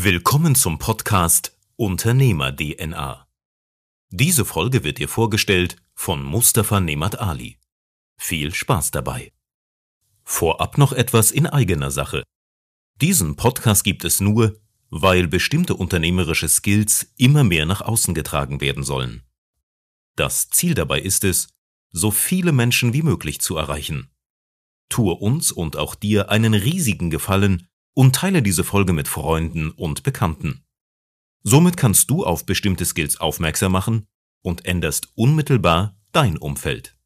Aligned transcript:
Willkommen 0.00 0.54
zum 0.54 0.78
Podcast 0.78 1.58
Unternehmer 1.74 2.54
DNA. 2.54 3.26
Diese 4.10 4.44
Folge 4.44 4.84
wird 4.84 4.98
dir 4.98 5.08
vorgestellt 5.08 5.74
von 5.92 6.22
Mustafa 6.22 6.78
Nemat 6.78 7.18
Ali. 7.18 7.58
Viel 8.16 8.54
Spaß 8.54 8.92
dabei. 8.92 9.32
Vorab 10.22 10.78
noch 10.78 10.92
etwas 10.92 11.32
in 11.32 11.48
eigener 11.48 11.90
Sache. 11.90 12.22
Diesen 13.00 13.34
Podcast 13.34 13.82
gibt 13.82 14.04
es 14.04 14.20
nur, 14.20 14.60
weil 14.88 15.26
bestimmte 15.26 15.74
unternehmerische 15.74 16.48
Skills 16.48 17.12
immer 17.16 17.42
mehr 17.42 17.66
nach 17.66 17.80
außen 17.80 18.14
getragen 18.14 18.60
werden 18.60 18.84
sollen. 18.84 19.24
Das 20.14 20.48
Ziel 20.48 20.74
dabei 20.74 21.00
ist 21.00 21.24
es, 21.24 21.48
so 21.90 22.12
viele 22.12 22.52
Menschen 22.52 22.92
wie 22.92 23.02
möglich 23.02 23.40
zu 23.40 23.56
erreichen. 23.56 24.12
Tue 24.90 25.14
uns 25.14 25.50
und 25.50 25.76
auch 25.76 25.96
dir 25.96 26.30
einen 26.30 26.54
riesigen 26.54 27.10
Gefallen 27.10 27.66
und 27.98 28.14
teile 28.14 28.42
diese 28.42 28.62
Folge 28.62 28.92
mit 28.92 29.08
Freunden 29.08 29.72
und 29.72 30.04
Bekannten. 30.04 30.62
Somit 31.42 31.76
kannst 31.76 32.10
du 32.10 32.24
auf 32.24 32.46
bestimmte 32.46 32.84
Skills 32.84 33.18
aufmerksam 33.18 33.72
machen 33.72 34.06
und 34.40 34.66
änderst 34.66 35.08
unmittelbar 35.16 35.96
dein 36.12 36.38
Umfeld. 36.38 36.96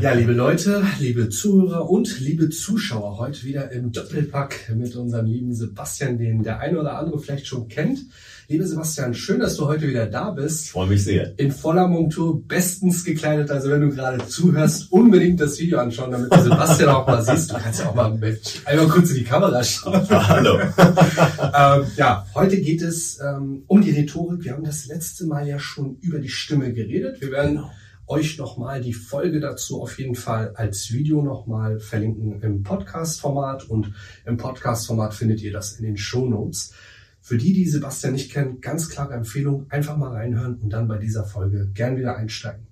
Ja, 0.00 0.12
liebe 0.12 0.32
Leute, 0.32 0.84
liebe 0.98 1.28
Zuhörer 1.28 1.88
und 1.88 2.20
liebe 2.20 2.50
Zuschauer, 2.50 3.18
heute 3.18 3.44
wieder 3.44 3.72
im 3.72 3.92
Doppelpack 3.92 4.72
mit 4.74 4.94
unserem 4.96 5.26
lieben 5.26 5.54
Sebastian, 5.54 6.18
den 6.18 6.42
der 6.42 6.60
eine 6.60 6.78
oder 6.78 6.98
andere 6.98 7.18
vielleicht 7.18 7.46
schon 7.46 7.68
kennt. 7.68 8.00
Liebe 8.48 8.66
Sebastian, 8.66 9.14
schön, 9.14 9.40
dass 9.40 9.56
du 9.56 9.66
heute 9.66 9.88
wieder 9.88 10.06
da 10.06 10.30
bist. 10.30 10.66
Ich 10.66 10.72
freue 10.72 10.88
mich 10.88 11.02
sehr. 11.02 11.38
In 11.38 11.50
voller 11.50 11.88
Montur, 11.88 12.46
bestens 12.46 13.04
gekleidet. 13.04 13.50
Also 13.50 13.70
wenn 13.70 13.80
du 13.80 13.88
gerade 13.88 14.26
zuhörst, 14.26 14.92
unbedingt 14.92 15.40
das 15.40 15.58
Video 15.58 15.78
anschauen, 15.78 16.10
damit 16.10 16.32
du 16.32 16.42
Sebastian 16.42 16.90
auch 16.90 17.06
mal 17.06 17.22
siehst. 17.22 17.50
Du 17.50 17.56
kannst 17.56 17.80
ja 17.80 17.88
auch 17.88 17.94
mal 17.94 18.12
mit, 18.14 18.62
einmal 18.66 18.88
kurz 18.88 19.10
in 19.10 19.16
die 19.16 19.24
Kamera 19.24 19.64
schauen. 19.64 20.06
Hallo. 20.10 20.58
ähm, 20.60 21.86
ja, 21.96 22.26
heute 22.34 22.60
geht 22.60 22.82
es 22.82 23.18
ähm, 23.20 23.62
um 23.66 23.80
die 23.80 23.92
Rhetorik. 23.92 24.44
Wir 24.44 24.52
haben 24.52 24.64
das 24.64 24.86
letzte 24.86 25.26
Mal 25.26 25.48
ja 25.48 25.58
schon 25.58 25.96
über 26.02 26.18
die 26.18 26.28
Stimme 26.28 26.72
geredet. 26.72 27.20
Wir 27.22 27.30
werden 27.30 27.54
genau 27.54 27.70
euch 28.06 28.38
nochmal 28.38 28.80
die 28.80 28.92
Folge 28.92 29.40
dazu 29.40 29.80
auf 29.80 29.98
jeden 29.98 30.14
Fall 30.14 30.54
als 30.54 30.92
Video 30.92 31.22
nochmal 31.22 31.80
verlinken 31.80 32.40
im 32.42 32.62
Podcast-Format 32.62 33.68
und 33.68 33.92
im 34.26 34.36
Podcast-Format 34.36 35.14
findet 35.14 35.40
ihr 35.42 35.52
das 35.52 35.72
in 35.72 35.84
den 35.84 35.96
Show 35.96 36.26
Notes. 36.26 36.72
Für 37.20 37.38
die, 37.38 37.54
die 37.54 37.66
Sebastian 37.66 38.12
nicht 38.12 38.30
kennen, 38.32 38.60
ganz 38.60 38.90
klare 38.90 39.14
Empfehlung, 39.14 39.66
einfach 39.70 39.96
mal 39.96 40.12
reinhören 40.12 40.56
und 40.56 40.70
dann 40.70 40.88
bei 40.88 40.98
dieser 40.98 41.24
Folge 41.24 41.70
gern 41.72 41.96
wieder 41.96 42.16
einsteigen. 42.16 42.66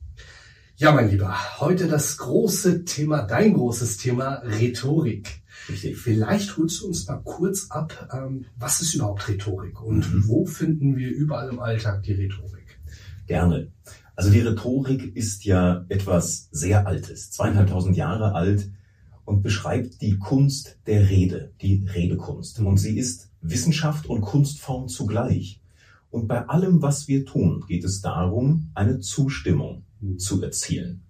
Ja, 0.76 0.92
mein 0.92 1.10
Lieber, 1.10 1.60
heute 1.60 1.86
das 1.86 2.18
große 2.18 2.84
Thema, 2.84 3.22
dein 3.22 3.54
großes 3.54 3.98
Thema 3.98 4.42
Rhetorik. 4.44 5.42
Richtig. 5.68 5.96
Vielleicht 5.96 6.56
holst 6.56 6.80
du 6.80 6.88
uns 6.88 7.06
mal 7.06 7.20
kurz 7.22 7.70
ab, 7.70 8.10
ähm, 8.12 8.46
was 8.56 8.80
ist 8.80 8.94
überhaupt 8.94 9.28
Rhetorik 9.28 9.80
und 9.80 10.12
mhm. 10.12 10.28
wo 10.28 10.44
finden 10.44 10.96
wir 10.96 11.10
überall 11.10 11.48
im 11.48 11.60
Alltag 11.60 12.02
die 12.02 12.14
Rhetorik? 12.14 12.80
Gerne. 13.26 13.70
Also 14.14 14.30
die 14.30 14.40
Rhetorik 14.40 15.16
ist 15.16 15.44
ja 15.44 15.84
etwas 15.88 16.48
sehr 16.50 16.86
Altes, 16.86 17.30
zweieinhalbtausend 17.30 17.96
Jahre 17.96 18.34
alt 18.34 18.70
und 19.24 19.42
beschreibt 19.42 20.02
die 20.02 20.18
Kunst 20.18 20.78
der 20.86 21.08
Rede, 21.08 21.52
die 21.62 21.86
Redekunst. 21.94 22.60
Und 22.60 22.76
sie 22.76 22.98
ist 22.98 23.30
Wissenschaft 23.40 24.06
und 24.06 24.20
Kunstform 24.20 24.88
zugleich. 24.88 25.60
Und 26.10 26.28
bei 26.28 26.46
allem, 26.46 26.82
was 26.82 27.08
wir 27.08 27.24
tun, 27.24 27.64
geht 27.66 27.84
es 27.84 28.02
darum, 28.02 28.70
eine 28.74 29.00
Zustimmung 29.00 29.84
zu 30.18 30.42
erzielen. 30.42 31.02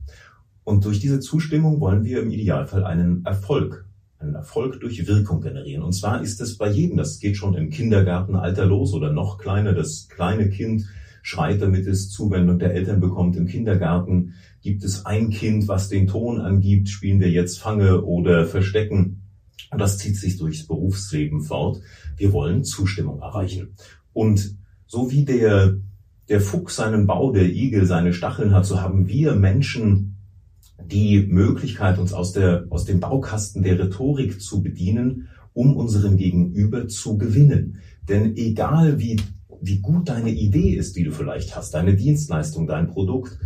Und 0.64 0.84
durch 0.84 1.00
diese 1.00 1.18
Zustimmung 1.18 1.80
wollen 1.80 2.04
wir 2.04 2.22
im 2.22 2.30
Idealfall 2.30 2.84
einen 2.84 3.24
Erfolg, 3.24 3.84
einen 4.20 4.36
Erfolg 4.36 4.80
durch 4.80 5.04
Wirkung 5.08 5.40
generieren. 5.40 5.82
Und 5.82 5.92
zwar 5.92 6.22
ist 6.22 6.40
es 6.40 6.56
bei 6.56 6.70
jedem, 6.70 6.96
das 6.96 7.18
geht 7.18 7.36
schon 7.36 7.54
im 7.54 7.70
Kindergartenalter 7.70 8.64
los 8.64 8.94
oder 8.94 9.12
noch 9.12 9.38
kleiner, 9.38 9.72
das 9.72 10.06
kleine 10.08 10.50
Kind 10.50 10.84
schreit, 11.22 11.62
damit 11.62 11.86
es 11.86 12.10
Zuwendung 12.10 12.58
der 12.58 12.74
Eltern 12.74 13.00
bekommt. 13.00 13.36
Im 13.36 13.46
Kindergarten 13.46 14.34
gibt 14.60 14.84
es 14.84 15.06
ein 15.06 15.30
Kind, 15.30 15.68
was 15.68 15.88
den 15.88 16.08
Ton 16.08 16.40
angibt, 16.40 16.88
spielen 16.88 17.20
wir 17.20 17.30
jetzt 17.30 17.58
Fange 17.58 18.02
oder 18.02 18.44
Verstecken. 18.44 19.22
Und 19.70 19.80
das 19.80 19.98
zieht 19.98 20.16
sich 20.16 20.36
durchs 20.36 20.66
Berufsleben 20.66 21.42
fort. 21.42 21.80
Wir 22.16 22.32
wollen 22.32 22.64
Zustimmung 22.64 23.20
erreichen. 23.20 23.74
Und 24.12 24.56
so 24.86 25.10
wie 25.10 25.24
der, 25.24 25.78
der 26.28 26.40
Fuchs 26.40 26.76
seinen 26.76 27.06
Bau, 27.06 27.32
der 27.32 27.50
Igel 27.50 27.86
seine 27.86 28.12
Stacheln 28.12 28.52
hat, 28.52 28.66
so 28.66 28.80
haben 28.80 29.08
wir 29.08 29.34
Menschen 29.34 30.16
die 30.84 31.26
Möglichkeit, 31.26 31.98
uns 31.98 32.12
aus, 32.12 32.32
der, 32.32 32.66
aus 32.68 32.84
dem 32.84 33.00
Baukasten 33.00 33.62
der 33.62 33.78
Rhetorik 33.78 34.40
zu 34.40 34.62
bedienen, 34.62 35.28
um 35.54 35.76
unseren 35.76 36.16
Gegenüber 36.16 36.88
zu 36.88 37.16
gewinnen. 37.16 37.78
Denn 38.08 38.36
egal 38.36 38.98
wie 38.98 39.20
wie 39.62 39.80
gut 39.80 40.08
deine 40.08 40.30
Idee 40.30 40.74
ist, 40.74 40.96
die 40.96 41.04
du 41.04 41.12
vielleicht 41.12 41.56
hast, 41.56 41.72
deine 41.74 41.94
Dienstleistung, 41.94 42.66
dein 42.66 42.88
Produkt, 42.88 43.38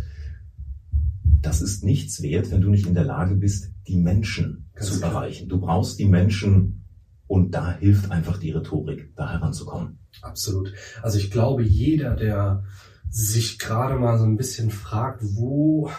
das 1.41 1.61
ist 1.61 1.83
nichts 1.83 2.21
wert, 2.23 2.51
wenn 2.51 2.61
du 2.61 2.69
nicht 2.69 2.87
in 2.87 2.95
der 2.95 3.05
Lage 3.05 3.35
bist, 3.35 3.71
die 3.87 3.97
Menschen 3.97 4.69
Ganz 4.73 4.91
zu 4.91 4.99
klar. 4.99 5.11
erreichen. 5.11 5.47
Du 5.47 5.59
brauchst 5.59 5.99
die 5.99 6.07
Menschen 6.07 6.83
und 7.27 7.53
da 7.53 7.77
hilft 7.77 8.11
einfach 8.11 8.39
die 8.39 8.51
Rhetorik, 8.51 9.15
da 9.15 9.31
heranzukommen. 9.31 9.99
Absolut. 10.21 10.73
Also 11.03 11.19
ich 11.19 11.29
glaube, 11.29 11.63
jeder, 11.63 12.15
der 12.15 12.63
sich 13.09 13.59
gerade 13.59 13.95
mal 13.95 14.17
so 14.17 14.25
ein 14.25 14.37
bisschen 14.37 14.71
fragt, 14.71 15.21
wo 15.23 15.91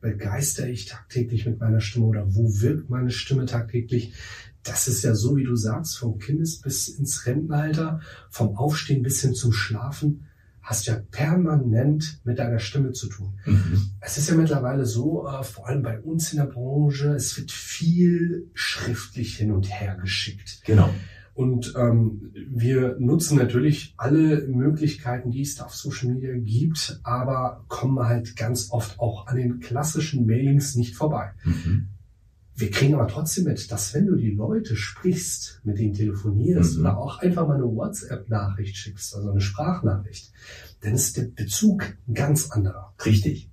begeistere 0.00 0.68
ich 0.70 0.86
tagtäglich 0.86 1.44
mit 1.46 1.60
meiner 1.60 1.80
Stimme 1.80 2.06
oder 2.06 2.34
wo 2.34 2.60
wirkt 2.60 2.88
meine 2.88 3.10
Stimme 3.10 3.46
tagtäglich, 3.46 4.14
das 4.62 4.88
ist 4.88 5.02
ja 5.02 5.14
so, 5.14 5.36
wie 5.36 5.44
du 5.44 5.56
sagst, 5.56 5.98
vom 5.98 6.18
Kindes 6.18 6.60
bis 6.60 6.88
ins 6.88 7.26
Rentenalter, 7.26 8.00
vom 8.30 8.56
Aufstehen 8.56 9.02
bis 9.02 9.22
hin 9.22 9.34
zum 9.34 9.52
Schlafen, 9.52 10.26
hast 10.68 10.86
ja 10.86 11.00
permanent 11.10 12.20
mit 12.24 12.38
deiner 12.38 12.58
Stimme 12.58 12.92
zu 12.92 13.08
tun. 13.08 13.38
Mhm. 13.46 13.92
Es 14.00 14.18
ist 14.18 14.28
ja 14.28 14.34
mittlerweile 14.34 14.84
so, 14.84 15.26
äh, 15.26 15.42
vor 15.42 15.66
allem 15.66 15.82
bei 15.82 15.98
uns 15.98 16.32
in 16.32 16.38
der 16.38 16.44
Branche, 16.44 17.14
es 17.14 17.36
wird 17.38 17.50
viel 17.50 18.50
schriftlich 18.52 19.36
hin 19.36 19.50
und 19.50 19.64
her 19.64 19.96
geschickt. 19.96 20.60
Genau. 20.66 20.90
Und 21.32 21.72
ähm, 21.76 22.32
wir 22.50 22.96
nutzen 22.98 23.38
natürlich 23.38 23.94
alle 23.96 24.46
Möglichkeiten, 24.48 25.30
die 25.30 25.42
es 25.42 25.54
da 25.54 25.66
auf 25.66 25.74
Social 25.74 26.12
Media 26.12 26.34
gibt, 26.36 27.00
aber 27.04 27.64
kommen 27.68 28.04
halt 28.04 28.36
ganz 28.36 28.70
oft 28.70 28.98
auch 28.98 29.28
an 29.28 29.36
den 29.36 29.60
klassischen 29.60 30.26
Mailings 30.26 30.74
nicht 30.74 30.96
vorbei. 30.96 31.30
Mhm. 31.44 31.90
Wir 32.58 32.72
kriegen 32.72 32.94
aber 32.94 33.06
trotzdem 33.06 33.44
mit, 33.44 33.70
dass 33.70 33.94
wenn 33.94 34.06
du 34.06 34.16
die 34.16 34.32
Leute 34.32 34.74
sprichst, 34.74 35.60
mit 35.62 35.78
denen 35.78 35.94
telefonierst 35.94 36.74
mhm. 36.74 36.80
oder 36.80 36.98
auch 36.98 37.20
einfach 37.20 37.46
mal 37.46 37.54
eine 37.54 37.72
WhatsApp-Nachricht 37.72 38.76
schickst, 38.76 39.14
also 39.14 39.30
eine 39.30 39.40
Sprachnachricht, 39.40 40.32
dann 40.80 40.94
ist 40.94 41.16
der 41.16 41.22
Bezug 41.22 41.96
ein 42.08 42.14
ganz 42.14 42.50
anderer. 42.50 42.92
Richtig. 43.06 43.48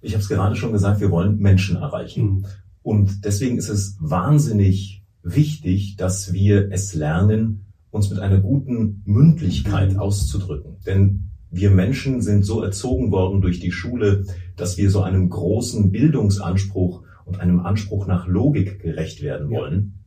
Ich 0.00 0.14
habe 0.14 0.22
es 0.22 0.30
gerade 0.30 0.56
schon 0.56 0.72
gesagt, 0.72 1.02
wir 1.02 1.10
wollen 1.10 1.36
Menschen 1.36 1.76
erreichen. 1.76 2.24
Mhm. 2.24 2.46
Und 2.82 3.26
deswegen 3.26 3.58
ist 3.58 3.68
es 3.68 3.98
wahnsinnig 4.00 5.04
wichtig, 5.22 5.96
dass 5.96 6.32
wir 6.32 6.72
es 6.72 6.94
lernen, 6.94 7.66
uns 7.90 8.08
mit 8.08 8.20
einer 8.20 8.40
guten 8.40 9.02
Mündlichkeit 9.04 9.92
mhm. 9.92 9.98
auszudrücken. 9.98 10.78
Denn 10.86 11.28
wir 11.50 11.70
Menschen 11.70 12.22
sind 12.22 12.44
so 12.44 12.62
erzogen 12.62 13.10
worden 13.10 13.42
durch 13.42 13.60
die 13.60 13.72
Schule, 13.72 14.24
dass 14.56 14.78
wir 14.78 14.90
so 14.90 15.02
einem 15.02 15.28
großen 15.28 15.90
Bildungsanspruch 15.90 17.02
und 17.30 17.40
einem 17.40 17.60
Anspruch 17.60 18.08
nach 18.08 18.26
Logik 18.26 18.80
gerecht 18.80 19.22
werden 19.22 19.50
wollen 19.50 20.00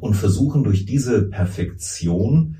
und 0.00 0.14
versuchen 0.14 0.64
durch 0.64 0.84
diese 0.84 1.28
Perfektion 1.28 2.56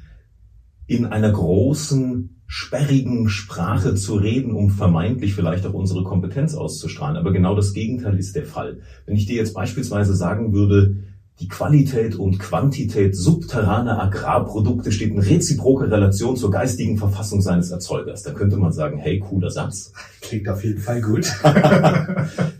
in 0.87 1.07
einer 1.07 1.33
großen, 1.33 2.31
sperrigen 2.47 3.29
Sprache 3.29 3.97
zu 3.97 4.15
reden, 4.15 4.53
um 4.53 4.71
vermeintlich 4.71 5.35
vielleicht 5.35 5.67
auch 5.67 5.73
unsere 5.73 6.05
Kompetenz 6.05 6.55
auszustrahlen. 6.55 7.17
Aber 7.17 7.33
genau 7.33 7.57
das 7.57 7.73
Gegenteil 7.73 8.17
ist 8.17 8.37
der 8.37 8.47
Fall. 8.47 8.79
Wenn 9.05 9.17
ich 9.17 9.27
dir 9.27 9.35
jetzt 9.35 9.55
beispielsweise 9.55 10.15
sagen 10.15 10.53
würde, 10.53 10.99
die 11.41 11.49
Qualität 11.49 12.15
und 12.15 12.39
Quantität 12.39 13.15
subterraner 13.15 14.03
Agrarprodukte 14.03 14.91
steht 14.91 15.11
in 15.11 15.19
reziproker 15.19 15.91
Relation 15.91 16.37
zur 16.37 16.51
geistigen 16.51 16.97
Verfassung 16.97 17.43
seines 17.43 17.71
Erzeugers. 17.71 18.23
Da 18.23 18.33
könnte 18.33 18.57
man 18.57 18.73
sagen, 18.73 18.97
hey, 18.97 19.19
cooler 19.19 19.51
Satz. 19.51 19.93
Klingt 20.23 20.49
auf 20.49 20.65
jeden 20.65 20.81
Fall 20.81 21.03
gut. 21.03 21.27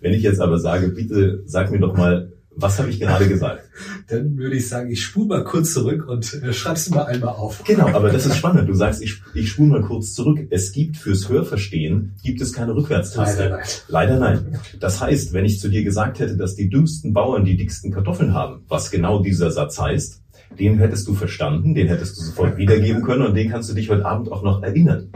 Wenn 0.01 0.13
ich 0.13 0.23
jetzt 0.23 0.41
aber 0.41 0.59
sage, 0.59 0.89
bitte 0.89 1.43
sag 1.47 1.71
mir 1.71 1.81
doch 1.81 1.97
mal, 1.97 2.33
was 2.57 2.79
habe 2.79 2.89
ich 2.89 2.99
gerade 2.99 3.29
gesagt? 3.29 3.69
Dann 4.09 4.37
würde 4.39 4.57
ich 4.57 4.69
sagen, 4.69 4.91
ich 4.91 5.05
spule 5.05 5.27
mal 5.27 5.45
kurz 5.45 5.75
zurück 5.75 6.09
und 6.09 6.33
äh, 6.43 6.53
schreib's 6.55 6.89
mal 6.89 7.05
einmal 7.05 7.35
auf. 7.35 7.63
Genau, 7.65 7.89
aber 7.89 8.11
das 8.11 8.25
ist 8.25 8.37
spannend. 8.37 8.69
Du 8.69 8.75
sagst, 8.75 9.03
ich, 9.03 9.21
ich 9.35 9.51
spule 9.51 9.69
mal 9.69 9.83
kurz 9.83 10.15
zurück. 10.15 10.47
Es 10.51 10.73
gibt 10.73 10.97
fürs 10.97 11.29
Hörverstehen, 11.29 12.15
gibt 12.23 12.41
es 12.41 12.55
keine 12.55 12.75
Rückwärtstaste. 12.75 13.43
Leider 13.43 13.57
nein. 13.57 13.67
Leider 13.89 14.19
nein. 14.19 14.59
Das 14.81 15.01
heißt, 15.03 15.35
wenn 15.35 15.45
ich 15.45 15.61
zu 15.61 15.69
dir 15.69 15.85
gesagt 15.85 16.19
hätte, 16.19 16.37
dass 16.37 16.55
die 16.55 16.71
dümmsten 16.71 17.13
Bauern 17.13 17.45
die 17.45 17.57
dicksten 17.57 17.93
Kartoffeln 17.93 18.33
haben, 18.33 18.65
was 18.69 18.91
genau 18.91 19.21
dieser 19.23 19.51
Satz 19.51 19.79
heißt, 19.79 20.23
den 20.59 20.79
hättest 20.79 21.07
du 21.07 21.15
verstanden, 21.15 21.75
den 21.75 21.89
hättest 21.89 22.17
du 22.17 22.23
sofort 22.23 22.57
wiedergeben 22.57 23.03
können 23.03 23.27
und 23.27 23.35
den 23.35 23.51
kannst 23.51 23.69
du 23.69 23.75
dich 23.75 23.91
heute 23.91 24.07
Abend 24.07 24.33
auch 24.33 24.43
noch 24.43 24.63
erinnern. 24.63 25.11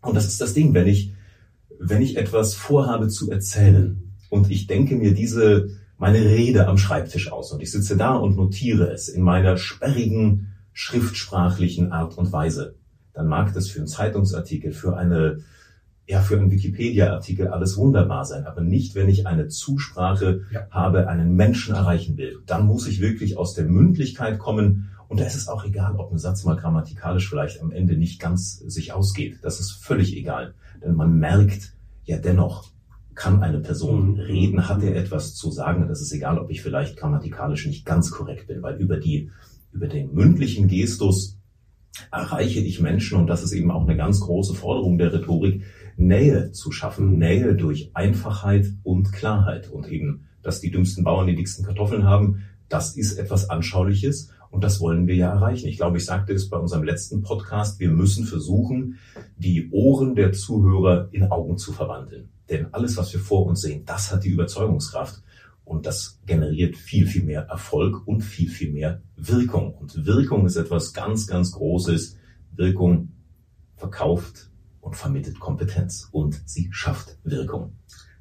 Und 0.00 0.14
das 0.14 0.26
ist 0.26 0.40
das 0.40 0.54
Ding, 0.54 0.72
wenn 0.72 0.86
ich, 0.86 1.12
wenn 1.78 2.00
ich 2.00 2.16
etwas 2.16 2.54
vorhabe 2.54 3.08
zu 3.08 3.30
erzählen 3.30 4.14
und 4.30 4.50
ich 4.50 4.66
denke 4.66 4.96
mir 4.96 5.12
diese 5.12 5.68
meine 5.98 6.20
Rede 6.20 6.66
am 6.66 6.78
Schreibtisch 6.78 7.30
aus 7.30 7.52
und 7.52 7.60
ich 7.60 7.70
sitze 7.70 7.96
da 7.96 8.14
und 8.14 8.36
notiere 8.36 8.90
es 8.90 9.08
in 9.08 9.22
meiner 9.22 9.56
sperrigen 9.56 10.54
schriftsprachlichen 10.72 11.92
Art 11.92 12.16
und 12.16 12.32
Weise, 12.32 12.76
dann 13.12 13.26
mag 13.26 13.52
das 13.52 13.68
für 13.68 13.80
einen 13.80 13.88
Zeitungsartikel, 13.88 14.72
für 14.72 14.96
eine 14.96 15.40
ja, 16.06 16.22
für 16.22 16.38
einen 16.38 16.50
Wikipedia-Artikel 16.50 17.48
alles 17.48 17.76
wunderbar 17.76 18.24
sein, 18.24 18.46
aber 18.46 18.62
nicht, 18.62 18.94
wenn 18.94 19.10
ich 19.10 19.26
eine 19.26 19.48
Zusprache 19.48 20.40
ja. 20.50 20.66
habe, 20.70 21.06
einen 21.06 21.34
Menschen 21.34 21.74
erreichen 21.74 22.16
will. 22.16 22.38
Dann 22.46 22.64
muss 22.64 22.86
ich 22.86 23.02
wirklich 23.02 23.36
aus 23.36 23.52
der 23.52 23.66
Mündlichkeit 23.66 24.38
kommen 24.38 24.88
und 25.08 25.20
da 25.20 25.24
ist 25.24 25.34
es 25.34 25.48
auch 25.48 25.66
egal, 25.66 25.96
ob 25.96 26.10
ein 26.10 26.18
Satz 26.18 26.44
mal 26.44 26.56
grammatikalisch 26.56 27.28
vielleicht 27.28 27.60
am 27.60 27.72
Ende 27.72 27.96
nicht 27.96 28.20
ganz 28.20 28.58
sich 28.58 28.92
ausgeht. 28.92 29.40
Das 29.42 29.60
ist 29.60 29.72
völlig 29.72 30.16
egal, 30.16 30.54
denn 30.82 30.94
man 30.94 31.18
merkt 31.18 31.74
ja 32.04 32.16
dennoch, 32.16 32.70
kann 33.18 33.42
eine 33.42 33.58
Person 33.58 34.12
mhm. 34.12 34.20
reden, 34.20 34.68
hat 34.68 34.82
er 34.82 34.96
etwas 34.96 35.34
zu 35.34 35.50
sagen. 35.50 35.88
Das 35.88 36.00
ist 36.00 36.12
egal, 36.12 36.38
ob 36.38 36.50
ich 36.50 36.62
vielleicht 36.62 36.96
grammatikalisch 36.96 37.66
nicht 37.66 37.84
ganz 37.84 38.10
korrekt 38.10 38.46
bin, 38.46 38.62
weil 38.62 38.76
über 38.76 38.96
die, 38.96 39.30
über 39.72 39.88
den 39.88 40.14
mündlichen 40.14 40.68
Gestus 40.68 41.36
erreiche 42.12 42.60
ich 42.60 42.80
Menschen 42.80 43.18
und 43.18 43.26
das 43.26 43.42
ist 43.42 43.52
eben 43.52 43.72
auch 43.72 43.82
eine 43.82 43.96
ganz 43.96 44.20
große 44.20 44.54
Forderung 44.54 44.98
der 44.98 45.12
Rhetorik, 45.12 45.64
Nähe 45.96 46.52
zu 46.52 46.70
schaffen. 46.70 47.18
Nähe 47.18 47.56
durch 47.56 47.90
Einfachheit 47.92 48.72
und 48.84 49.12
Klarheit 49.12 49.68
und 49.68 49.88
eben, 49.88 50.28
dass 50.42 50.60
die 50.60 50.70
dümmsten 50.70 51.02
Bauern 51.02 51.26
die 51.26 51.34
dicksten 51.34 51.64
Kartoffeln 51.64 52.04
haben. 52.04 52.44
Das 52.68 52.96
ist 52.96 53.18
etwas 53.18 53.50
Anschauliches 53.50 54.30
und 54.50 54.62
das 54.62 54.80
wollen 54.80 55.08
wir 55.08 55.16
ja 55.16 55.30
erreichen. 55.30 55.66
Ich 55.66 55.76
glaube, 55.76 55.96
ich 55.96 56.04
sagte 56.04 56.32
es 56.32 56.48
bei 56.48 56.56
unserem 56.56 56.84
letzten 56.84 57.22
Podcast, 57.22 57.80
wir 57.80 57.90
müssen 57.90 58.26
versuchen, 58.26 58.98
die 59.36 59.70
Ohren 59.72 60.14
der 60.14 60.32
Zuhörer 60.32 61.08
in 61.10 61.24
Augen 61.24 61.58
zu 61.58 61.72
verwandeln. 61.72 62.28
Denn 62.48 62.72
alles, 62.72 62.96
was 62.96 63.12
wir 63.12 63.20
vor 63.20 63.46
uns 63.46 63.60
sehen, 63.60 63.84
das 63.84 64.10
hat 64.12 64.24
die 64.24 64.30
Überzeugungskraft. 64.30 65.22
Und 65.64 65.84
das 65.84 66.18
generiert 66.24 66.76
viel, 66.76 67.06
viel 67.06 67.24
mehr 67.24 67.42
Erfolg 67.42 68.06
und 68.06 68.22
viel, 68.22 68.48
viel 68.48 68.72
mehr 68.72 69.02
Wirkung. 69.16 69.74
Und 69.74 70.06
Wirkung 70.06 70.46
ist 70.46 70.56
etwas 70.56 70.94
ganz, 70.94 71.26
ganz 71.26 71.52
Großes. 71.52 72.16
Wirkung 72.52 73.12
verkauft 73.76 74.50
und 74.80 74.96
vermittelt 74.96 75.38
Kompetenz 75.38 76.08
und 76.10 76.40
sie 76.46 76.68
schafft 76.72 77.18
Wirkung. 77.22 77.76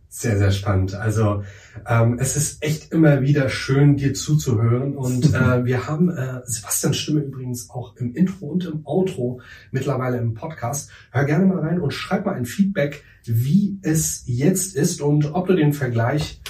Sehr, 0.09 0.37
sehr 0.37 0.51
spannend. 0.51 0.95
Also 0.95 1.43
ähm, 1.85 2.17
es 2.19 2.37
ist 2.37 2.63
echt 2.63 2.91
immer 2.91 3.21
wieder 3.21 3.49
schön, 3.49 3.97
dir 3.97 4.13
zuzuhören. 4.13 4.95
Und 4.95 5.25
äh, 5.33 5.65
wir 5.65 5.87
haben 5.87 6.09
äh, 6.09 6.41
Sebastians 6.45 6.97
Stimme 6.97 7.21
übrigens 7.21 7.69
auch 7.69 7.95
im 7.97 8.15
Intro 8.15 8.47
und 8.47 8.65
im 8.65 8.85
Outro 8.85 9.41
mittlerweile 9.71 10.17
im 10.17 10.33
Podcast. 10.33 10.89
Hör 11.11 11.25
gerne 11.25 11.45
mal 11.45 11.59
rein 11.59 11.81
und 11.81 11.93
schreib 11.93 12.25
mal 12.25 12.35
ein 12.35 12.45
Feedback, 12.45 13.03
wie 13.25 13.79
es 13.81 14.23
jetzt 14.25 14.75
ist 14.75 15.01
und 15.01 15.33
ob 15.33 15.47
du 15.47 15.55
den 15.55 15.73
Vergleich 15.73 16.41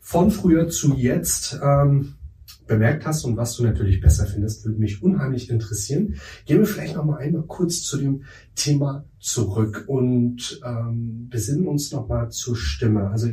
von 0.00 0.30
früher 0.30 0.68
zu 0.68 0.94
jetzt 0.96 1.60
ähm, 1.62 2.14
bemerkt 2.72 3.06
hast 3.06 3.24
und 3.24 3.36
was 3.36 3.54
du 3.56 3.64
natürlich 3.64 4.00
besser 4.00 4.26
findest, 4.26 4.64
würde 4.64 4.78
mich 4.78 5.02
unheimlich 5.02 5.50
interessieren. 5.50 6.14
Gehen 6.46 6.58
wir 6.58 6.66
vielleicht 6.66 6.96
noch 6.96 7.04
mal 7.04 7.18
einmal 7.18 7.42
kurz 7.42 7.82
zu 7.82 7.98
dem 7.98 8.22
Thema 8.54 9.04
zurück 9.20 9.84
und 9.86 10.60
ähm, 10.64 11.28
besinnen 11.28 11.66
uns 11.66 11.92
noch 11.92 12.08
mal 12.08 12.30
zur 12.30 12.56
Stimme. 12.56 13.10
Also 13.10 13.28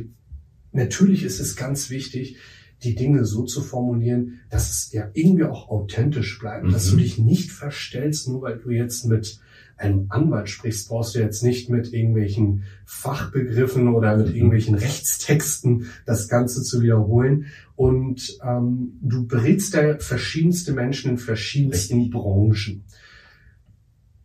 natürlich 0.72 1.24
ist 1.24 1.40
es 1.40 1.56
ganz 1.56 1.90
wichtig, 1.90 2.36
die 2.82 2.94
Dinge 2.94 3.24
so 3.24 3.44
zu 3.44 3.62
formulieren, 3.62 4.40
dass 4.50 4.70
es 4.70 4.92
ja 4.92 5.10
irgendwie 5.14 5.44
auch 5.44 5.68
authentisch 5.68 6.38
bleibt, 6.38 6.66
mhm. 6.66 6.72
dass 6.72 6.88
du 6.88 6.96
mhm. 6.96 7.00
dich 7.00 7.18
nicht 7.18 7.50
verstellst, 7.50 8.28
nur 8.28 8.42
weil 8.42 8.58
du 8.58 8.70
jetzt 8.70 9.06
mit 9.06 9.40
einem 9.80 10.06
Anwalt 10.10 10.48
sprichst, 10.48 10.88
brauchst 10.88 11.14
du 11.14 11.20
jetzt 11.20 11.42
nicht 11.42 11.70
mit 11.70 11.92
irgendwelchen 11.92 12.64
Fachbegriffen 12.84 13.88
oder 13.88 14.16
mit 14.16 14.28
mhm. 14.28 14.34
irgendwelchen 14.34 14.74
Rechtstexten 14.74 15.86
das 16.06 16.28
Ganze 16.28 16.62
zu 16.62 16.82
wiederholen. 16.82 17.46
Und 17.76 18.38
ähm, 18.44 18.98
du 19.00 19.26
berätst 19.26 19.74
da 19.74 19.98
verschiedenste 19.98 20.72
Menschen 20.72 21.12
in 21.12 21.18
verschiedensten 21.18 22.10
Branchen. 22.10 22.84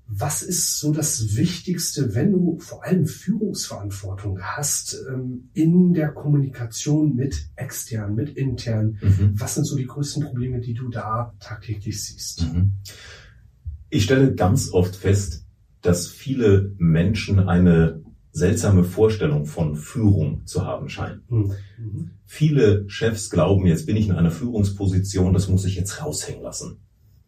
Was 0.08 0.44
ist 0.44 0.80
so 0.80 0.92
das 0.92 1.36
Wichtigste, 1.36 2.14
wenn 2.14 2.32
du 2.32 2.60
vor 2.60 2.84
allem 2.84 3.08
Führungsverantwortung 3.08 4.40
hast 4.40 5.02
ähm, 5.10 5.50
in 5.54 5.94
der 5.94 6.10
Kommunikation 6.10 7.16
mit 7.16 7.48
extern, 7.56 8.14
mit 8.14 8.38
intern? 8.38 9.00
Mhm. 9.02 9.32
Was 9.34 9.56
sind 9.56 9.66
so 9.66 9.76
die 9.76 9.88
größten 9.88 10.24
Probleme, 10.24 10.60
die 10.60 10.76
du 10.76 10.90
da 10.90 11.34
tagtäglich 11.40 12.04
siehst? 12.04 12.44
Mhm. 12.44 12.74
Ich 13.90 14.04
stelle 14.04 14.36
ganz 14.36 14.72
oft 14.72 14.96
fest, 14.96 15.45
dass 15.86 16.08
viele 16.08 16.74
Menschen 16.78 17.48
eine 17.48 18.04
seltsame 18.32 18.84
Vorstellung 18.84 19.46
von 19.46 19.76
Führung 19.76 20.46
zu 20.46 20.66
haben 20.66 20.90
scheinen. 20.90 21.22
Mhm. 21.30 22.10
Viele 22.26 22.90
Chefs 22.90 23.30
glauben, 23.30 23.66
jetzt 23.66 23.86
bin 23.86 23.96
ich 23.96 24.08
in 24.08 24.16
einer 24.16 24.32
Führungsposition, 24.32 25.34
das 25.34 25.48
muss 25.48 25.64
ich 25.64 25.76
jetzt 25.76 26.04
raushängen 26.04 26.44
lassen. 26.44 26.80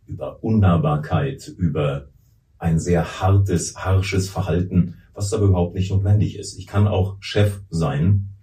Über 0.05 0.43
Unnahbarkeit, 0.43 1.47
über 1.47 2.09
ein 2.57 2.79
sehr 2.79 3.21
hartes, 3.21 3.77
harsches 3.77 4.29
Verhalten, 4.29 4.95
was 5.13 5.31
aber 5.33 5.45
überhaupt 5.45 5.75
nicht 5.75 5.91
notwendig 5.91 6.37
ist. 6.37 6.57
Ich 6.57 6.67
kann 6.67 6.87
auch 6.87 7.17
Chef 7.19 7.61
sein 7.69 8.33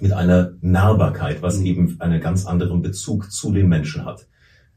mit 0.00 0.12
einer 0.12 0.54
Nahbarkeit, 0.60 1.42
was 1.42 1.58
mhm. 1.58 1.66
eben 1.66 2.00
einen 2.00 2.20
ganz 2.20 2.46
anderen 2.46 2.82
Bezug 2.82 3.30
zu 3.30 3.52
den 3.52 3.68
Menschen 3.68 4.04
hat. 4.04 4.26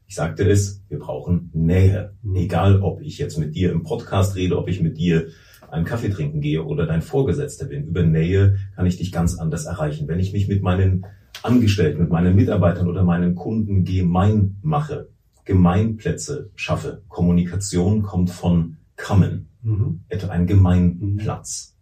Ich 0.06 0.14
sagte 0.14 0.48
es, 0.48 0.82
wir 0.88 0.98
brauchen 0.98 1.50
Nähe. 1.52 2.14
Mhm. 2.22 2.36
Egal, 2.36 2.82
ob 2.82 3.00
ich 3.00 3.18
jetzt 3.18 3.38
mit 3.38 3.54
dir 3.54 3.72
im 3.72 3.82
Podcast 3.82 4.36
rede, 4.36 4.58
ob 4.58 4.68
ich 4.68 4.80
mit 4.80 4.98
dir 4.98 5.28
einen 5.70 5.84
Kaffee 5.84 6.10
trinken 6.10 6.40
gehe 6.40 6.62
oder 6.62 6.86
dein 6.86 7.02
Vorgesetzter 7.02 7.66
bin. 7.66 7.86
Über 7.86 8.02
Nähe 8.02 8.56
kann 8.76 8.86
ich 8.86 8.96
dich 8.96 9.12
ganz 9.12 9.38
anders 9.38 9.64
erreichen. 9.64 10.06
Wenn 10.08 10.20
ich 10.20 10.32
mich 10.32 10.46
mit 10.48 10.62
meinen 10.62 11.06
Angestellten, 11.42 12.00
mit 12.00 12.10
meinen 12.10 12.36
Mitarbeitern 12.36 12.88
oder 12.88 13.02
meinen 13.02 13.34
Kunden 13.34 13.84
gemein 13.84 14.56
mache, 14.62 15.08
Gemeinplätze 15.44 16.50
schaffe. 16.54 17.02
Kommunikation 17.08 18.02
kommt 18.02 18.30
von 18.30 18.78
Kammen, 18.96 19.48
mhm. 19.62 20.00
etwa 20.08 20.28
ein 20.28 20.46
Gemeinplatz. 20.46 21.76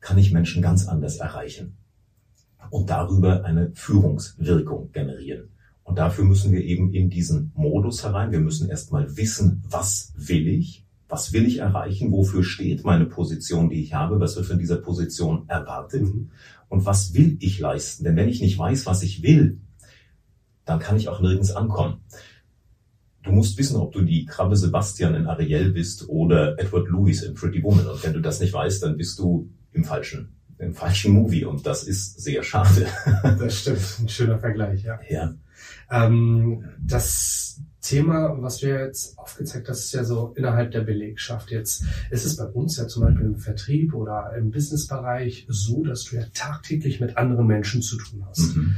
Kann 0.00 0.18
ich 0.18 0.32
Menschen 0.32 0.62
ganz 0.62 0.86
anders 0.86 1.16
erreichen 1.16 1.76
und 2.70 2.90
darüber 2.90 3.44
eine 3.44 3.72
Führungswirkung 3.74 4.92
generieren. 4.92 5.55
Und 5.86 5.98
dafür 5.98 6.24
müssen 6.24 6.50
wir 6.50 6.64
eben 6.64 6.92
in 6.92 7.10
diesen 7.10 7.52
Modus 7.54 8.02
herein. 8.02 8.32
Wir 8.32 8.40
müssen 8.40 8.68
erstmal 8.68 9.16
wissen, 9.16 9.62
was 9.68 10.12
will 10.16 10.48
ich? 10.48 10.84
Was 11.08 11.32
will 11.32 11.46
ich 11.46 11.58
erreichen? 11.58 12.10
Wofür 12.10 12.42
steht 12.42 12.84
meine 12.84 13.06
Position, 13.06 13.70
die 13.70 13.80
ich 13.82 13.94
habe? 13.94 14.18
Was 14.18 14.34
wird 14.34 14.46
von 14.46 14.58
dieser 14.58 14.78
Position 14.78 15.48
erwartet? 15.48 16.02
Mhm. 16.02 16.32
Und 16.68 16.84
was 16.86 17.14
will 17.14 17.36
ich 17.38 17.60
leisten? 17.60 18.02
Denn 18.02 18.16
wenn 18.16 18.28
ich 18.28 18.40
nicht 18.40 18.58
weiß, 18.58 18.84
was 18.86 19.04
ich 19.04 19.22
will, 19.22 19.60
dann 20.64 20.80
kann 20.80 20.96
ich 20.96 21.08
auch 21.08 21.20
nirgends 21.20 21.52
ankommen. 21.52 22.00
Du 23.22 23.30
musst 23.30 23.56
wissen, 23.56 23.76
ob 23.76 23.92
du 23.92 24.02
die 24.02 24.24
Krabbe 24.24 24.56
Sebastian 24.56 25.14
in 25.14 25.26
Ariel 25.26 25.70
bist 25.70 26.08
oder 26.08 26.58
Edward 26.58 26.88
Lewis 26.88 27.22
in 27.22 27.34
Pretty 27.34 27.62
Woman. 27.62 27.86
Und 27.86 28.02
wenn 28.02 28.12
du 28.12 28.20
das 28.20 28.40
nicht 28.40 28.52
weißt, 28.52 28.82
dann 28.82 28.96
bist 28.96 29.20
du 29.20 29.48
im 29.72 29.84
falschen, 29.84 30.34
im 30.58 30.74
falschen 30.74 31.12
Movie. 31.12 31.44
Und 31.44 31.64
das 31.64 31.84
ist 31.84 32.20
sehr 32.20 32.42
schade. 32.42 32.88
Das 33.22 33.60
stimmt. 33.60 34.00
Ein 34.00 34.08
schöner 34.08 34.38
Vergleich, 34.40 34.82
ja. 34.82 34.98
Ja. 35.08 35.36
Ähm, 35.90 36.64
das 36.80 37.60
Thema, 37.80 38.36
was 38.40 38.58
du 38.58 38.68
jetzt 38.68 39.16
aufgezeigt 39.18 39.68
hast, 39.68 39.84
ist 39.84 39.94
ja 39.94 40.04
so 40.04 40.32
innerhalb 40.36 40.72
der 40.72 40.80
Belegschaft. 40.80 41.50
Jetzt 41.50 41.84
ist 42.10 42.24
es 42.24 42.36
bei 42.36 42.46
uns 42.46 42.76
ja 42.76 42.88
zum 42.88 43.04
Beispiel 43.04 43.26
im 43.26 43.36
Vertrieb 43.36 43.94
oder 43.94 44.34
im 44.36 44.50
Businessbereich 44.50 45.46
so, 45.48 45.84
dass 45.84 46.04
du 46.04 46.16
ja 46.16 46.24
tagtäglich 46.34 47.00
mit 47.00 47.16
anderen 47.16 47.46
Menschen 47.46 47.82
zu 47.82 47.96
tun 47.96 48.24
hast. 48.26 48.56
Mhm 48.56 48.76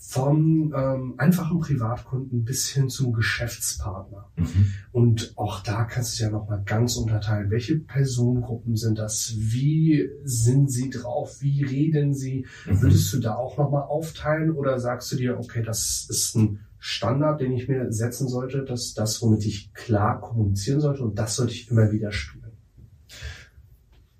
vom 0.00 0.72
ähm, 0.76 1.14
einfachen 1.18 1.58
Privatkunden 1.58 2.44
bis 2.44 2.68
hin 2.68 2.88
zum 2.88 3.12
Geschäftspartner. 3.12 4.30
Mhm. 4.36 4.72
Und 4.92 5.32
auch 5.36 5.60
da 5.60 5.84
kannst 5.84 6.18
du 6.18 6.24
ja 6.24 6.30
nochmal 6.30 6.62
ganz 6.64 6.96
unterteilen. 6.96 7.50
Welche 7.50 7.80
Personengruppen 7.80 8.76
sind 8.76 8.98
das? 8.98 9.34
Wie 9.36 10.08
sind 10.22 10.70
sie 10.70 10.90
drauf? 10.90 11.40
Wie 11.40 11.64
reden 11.64 12.14
sie? 12.14 12.46
Mhm. 12.66 12.82
Würdest 12.82 13.12
du 13.12 13.18
da 13.18 13.34
auch 13.34 13.58
nochmal 13.58 13.82
aufteilen 13.82 14.52
oder 14.52 14.78
sagst 14.78 15.10
du 15.10 15.16
dir, 15.16 15.36
okay, 15.36 15.64
das 15.64 16.06
ist 16.08 16.36
ein 16.36 16.60
Standard, 16.78 17.40
den 17.40 17.50
ich 17.52 17.68
mir 17.68 17.90
setzen 17.90 18.28
sollte, 18.28 18.64
dass 18.64 18.94
das, 18.94 19.20
womit 19.20 19.44
ich 19.46 19.74
klar 19.74 20.20
kommunizieren 20.20 20.80
sollte 20.80 21.02
und 21.02 21.18
das 21.18 21.34
sollte 21.34 21.54
ich 21.54 21.72
immer 21.72 21.90
wieder 21.90 22.12
spielen? 22.12 22.52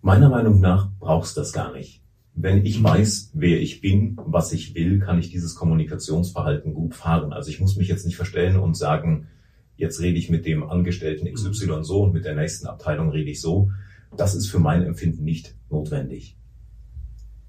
Meiner 0.00 0.28
Meinung 0.28 0.60
nach 0.60 0.90
brauchst 0.98 1.36
du 1.36 1.40
das 1.40 1.52
gar 1.52 1.72
nicht. 1.72 2.02
Wenn 2.40 2.64
ich 2.64 2.80
weiß, 2.80 3.32
wer 3.34 3.60
ich 3.60 3.80
bin, 3.80 4.16
was 4.24 4.52
ich 4.52 4.76
will, 4.76 5.00
kann 5.00 5.18
ich 5.18 5.28
dieses 5.28 5.56
Kommunikationsverhalten 5.56 6.72
gut 6.72 6.94
fahren. 6.94 7.32
Also 7.32 7.50
ich 7.50 7.58
muss 7.58 7.74
mich 7.74 7.88
jetzt 7.88 8.06
nicht 8.06 8.14
verstellen 8.14 8.60
und 8.60 8.76
sagen, 8.76 9.26
jetzt 9.74 10.00
rede 10.00 10.18
ich 10.18 10.30
mit 10.30 10.46
dem 10.46 10.62
Angestellten 10.62 11.32
XY 11.32 11.82
so 11.82 12.04
und 12.04 12.12
mit 12.12 12.24
der 12.24 12.36
nächsten 12.36 12.68
Abteilung 12.68 13.10
rede 13.10 13.28
ich 13.28 13.40
so. 13.40 13.72
Das 14.16 14.36
ist 14.36 14.46
für 14.46 14.60
mein 14.60 14.84
Empfinden 14.84 15.24
nicht 15.24 15.56
notwendig. 15.68 16.36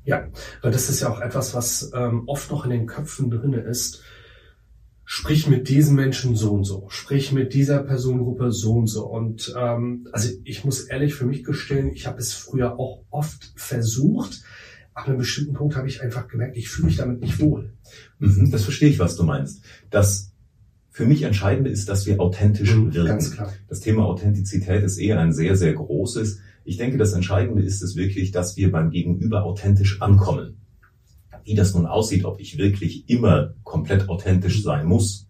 Ja, 0.05 0.27
weil 0.63 0.71
das 0.71 0.89
ist 0.89 1.01
ja 1.01 1.11
auch 1.11 1.21
etwas, 1.21 1.53
was 1.53 1.91
ähm, 1.93 2.23
oft 2.25 2.49
noch 2.49 2.65
in 2.65 2.71
den 2.71 2.87
Köpfen 2.87 3.29
drinne 3.29 3.59
ist. 3.59 4.01
Sprich 5.05 5.45
mit 5.45 5.69
diesen 5.69 5.95
Menschen 5.95 6.35
so 6.35 6.53
und 6.53 6.63
so, 6.63 6.87
sprich 6.89 7.31
mit 7.31 7.53
dieser 7.53 7.83
Personengruppe 7.83 8.51
so 8.51 8.73
und 8.73 8.87
so. 8.87 9.05
Und 9.05 9.53
ähm, 9.55 10.07
also 10.11 10.29
ich 10.45 10.65
muss 10.65 10.81
ehrlich 10.81 11.13
für 11.13 11.25
mich 11.25 11.43
gestehen, 11.43 11.91
ich 11.93 12.07
habe 12.07 12.17
es 12.17 12.33
früher 12.33 12.79
auch 12.79 13.03
oft 13.11 13.53
versucht, 13.55 14.41
ab 14.99 15.07
einem 15.07 15.17
bestimmten 15.17 15.53
Punkt 15.53 15.75
habe 15.75 15.87
ich 15.87 16.01
einfach 16.01 16.27
gemerkt, 16.27 16.57
ich 16.57 16.69
fühle 16.69 16.87
mich 16.87 16.97
damit 16.97 17.21
nicht 17.21 17.39
wohl. 17.39 17.73
Mhm, 18.19 18.51
das 18.51 18.63
verstehe 18.63 18.89
ich, 18.89 18.99
was 18.99 19.15
du 19.15 19.23
meinst. 19.23 19.63
Das 19.89 20.33
für 20.91 21.05
mich 21.05 21.23
Entscheidende 21.23 21.69
ist, 21.69 21.87
dass 21.87 22.05
wir 22.05 22.19
authentisch 22.19 22.75
Mhm, 22.75 22.93
wirken. 22.93 23.07
ganz 23.07 23.31
klar. 23.31 23.53
Das 23.67 23.79
Thema 23.79 24.05
Authentizität 24.05 24.83
ist 24.83 24.97
eher 24.97 25.19
ein 25.19 25.31
sehr, 25.33 25.55
sehr 25.55 25.73
großes. 25.73 26.39
Ich 26.65 26.77
denke, 26.77 26.97
das 26.97 27.13
Entscheidende 27.13 27.61
ist 27.63 27.81
es 27.81 27.95
wirklich, 27.95 28.31
dass 28.31 28.57
wir 28.57 28.71
beim 28.71 28.89
Gegenüber 28.91 29.43
authentisch 29.43 30.01
ankommen. 30.01 30.57
Wie 31.45 31.55
das 31.55 31.73
nun 31.73 31.85
aussieht, 31.85 32.25
ob 32.25 32.39
ich 32.39 32.57
wirklich 32.57 33.09
immer 33.09 33.53
komplett 33.63 34.09
authentisch 34.09 34.61
sein 34.61 34.85
muss, 34.85 35.27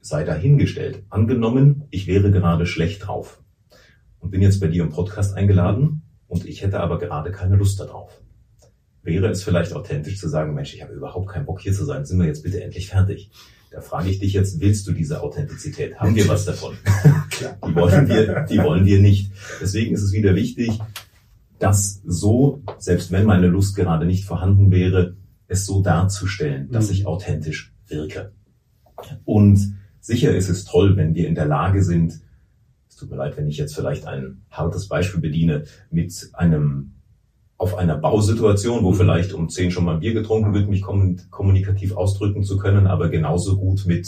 sei 0.00 0.22
dahingestellt. 0.24 1.02
Angenommen, 1.08 1.84
ich 1.90 2.06
wäre 2.06 2.30
gerade 2.30 2.66
schlecht 2.66 3.06
drauf 3.06 3.42
und 4.20 4.30
bin 4.30 4.42
jetzt 4.42 4.60
bei 4.60 4.68
dir 4.68 4.82
im 4.84 4.90
Podcast 4.90 5.34
eingeladen 5.34 6.02
und 6.28 6.44
ich 6.44 6.62
hätte 6.62 6.80
aber 6.80 6.98
gerade 6.98 7.30
keine 7.32 7.56
Lust 7.56 7.80
darauf. 7.80 8.20
Wäre 9.06 9.28
es 9.30 9.42
vielleicht 9.42 9.72
authentisch 9.72 10.18
zu 10.18 10.28
sagen, 10.28 10.52
Mensch, 10.54 10.74
ich 10.74 10.82
habe 10.82 10.92
überhaupt 10.92 11.28
keinen 11.28 11.46
Bock 11.46 11.60
hier 11.62 11.72
zu 11.72 11.84
sein, 11.86 12.04
sind 12.04 12.18
wir 12.18 12.26
jetzt 12.26 12.42
bitte 12.42 12.62
endlich 12.62 12.88
fertig? 12.88 13.30
Da 13.70 13.80
frage 13.80 14.10
ich 14.10 14.18
dich 14.18 14.32
jetzt, 14.34 14.60
willst 14.60 14.86
du 14.86 14.92
diese 14.92 15.22
Authentizität? 15.22 15.96
Haben 15.98 16.14
wir 16.14 16.28
was 16.28 16.44
davon? 16.44 16.76
Die 17.66 17.74
wollen 17.74 18.08
wir, 18.08 18.42
die 18.48 18.58
wollen 18.58 18.84
wir 18.86 19.00
nicht. 19.00 19.32
Deswegen 19.60 19.94
ist 19.94 20.02
es 20.02 20.12
wieder 20.12 20.34
wichtig, 20.34 20.78
das 21.58 22.00
so, 22.04 22.62
selbst 22.78 23.10
wenn 23.12 23.24
meine 23.26 23.46
Lust 23.48 23.76
gerade 23.76 24.06
nicht 24.06 24.24
vorhanden 24.24 24.70
wäre, 24.70 25.16
es 25.48 25.66
so 25.66 25.82
darzustellen, 25.82 26.70
dass 26.70 26.86
Mhm. 26.88 26.92
ich 26.94 27.06
authentisch 27.06 27.72
wirke. 27.86 28.32
Und 29.24 29.76
sicher 30.00 30.34
ist 30.34 30.48
es 30.48 30.64
toll, 30.64 30.96
wenn 30.96 31.14
wir 31.14 31.28
in 31.28 31.34
der 31.34 31.46
Lage 31.46 31.82
sind, 31.82 32.20
es 32.88 32.96
tut 32.96 33.10
mir 33.10 33.16
leid, 33.16 33.36
wenn 33.36 33.46
ich 33.46 33.58
jetzt 33.58 33.74
vielleicht 33.74 34.06
ein 34.06 34.42
hartes 34.50 34.88
Beispiel 34.88 35.20
bediene, 35.20 35.64
mit 35.90 36.30
einem 36.32 36.92
auf 37.58 37.74
einer 37.76 37.96
Bausituation, 37.96 38.84
wo 38.84 38.92
vielleicht 38.92 39.32
um 39.32 39.48
zehn 39.48 39.70
schon 39.70 39.84
mal 39.84 39.94
ein 39.94 40.00
Bier 40.00 40.12
getrunken 40.12 40.52
wird, 40.52 40.68
mich 40.68 40.82
kommun- 40.82 41.20
kommunikativ 41.30 41.96
ausdrücken 41.96 42.44
zu 42.44 42.58
können, 42.58 42.86
aber 42.86 43.08
genauso 43.08 43.56
gut 43.56 43.86
mit 43.86 44.06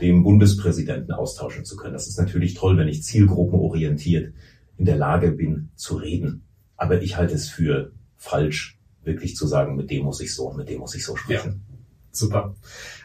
dem 0.00 0.22
Bundespräsidenten 0.22 1.12
austauschen 1.12 1.64
zu 1.64 1.76
können. 1.76 1.92
Das 1.94 2.06
ist 2.06 2.18
natürlich 2.18 2.54
toll, 2.54 2.76
wenn 2.76 2.88
ich 2.88 3.02
zielgruppenorientiert 3.02 4.32
in 4.76 4.84
der 4.84 4.96
Lage 4.96 5.32
bin 5.32 5.70
zu 5.76 5.96
reden. 5.96 6.42
Aber 6.76 7.00
ich 7.02 7.16
halte 7.16 7.34
es 7.34 7.48
für 7.48 7.92
falsch, 8.16 8.78
wirklich 9.02 9.36
zu 9.36 9.46
sagen, 9.46 9.76
mit 9.76 9.90
dem 9.90 10.04
muss 10.04 10.20
ich 10.20 10.34
so 10.34 10.48
und 10.48 10.56
mit 10.56 10.68
dem 10.68 10.78
muss 10.80 10.94
ich 10.94 11.04
so 11.04 11.14
sprechen. 11.16 11.62
Super. 12.10 12.54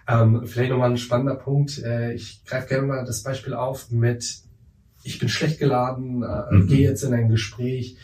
Ähm, 0.07 0.43
vielleicht 0.45 0.69
nochmal 0.71 0.91
ein 0.91 0.97
spannender 0.97 1.35
Punkt. 1.35 1.79
Äh, 1.83 2.13
ich 2.13 2.43
greife 2.45 2.67
gerne 2.69 2.87
mal 2.87 3.05
das 3.05 3.23
Beispiel 3.23 3.53
auf 3.53 3.89
mit, 3.91 4.23
ich 5.03 5.19
bin 5.19 5.29
schlecht 5.29 5.59
geladen, 5.59 6.23
äh, 6.23 6.53
Mhm. 6.53 6.67
gehe 6.67 6.81
jetzt 6.81 7.03
in 7.03 7.13
ein 7.13 7.29
Gespräch. 7.29 7.97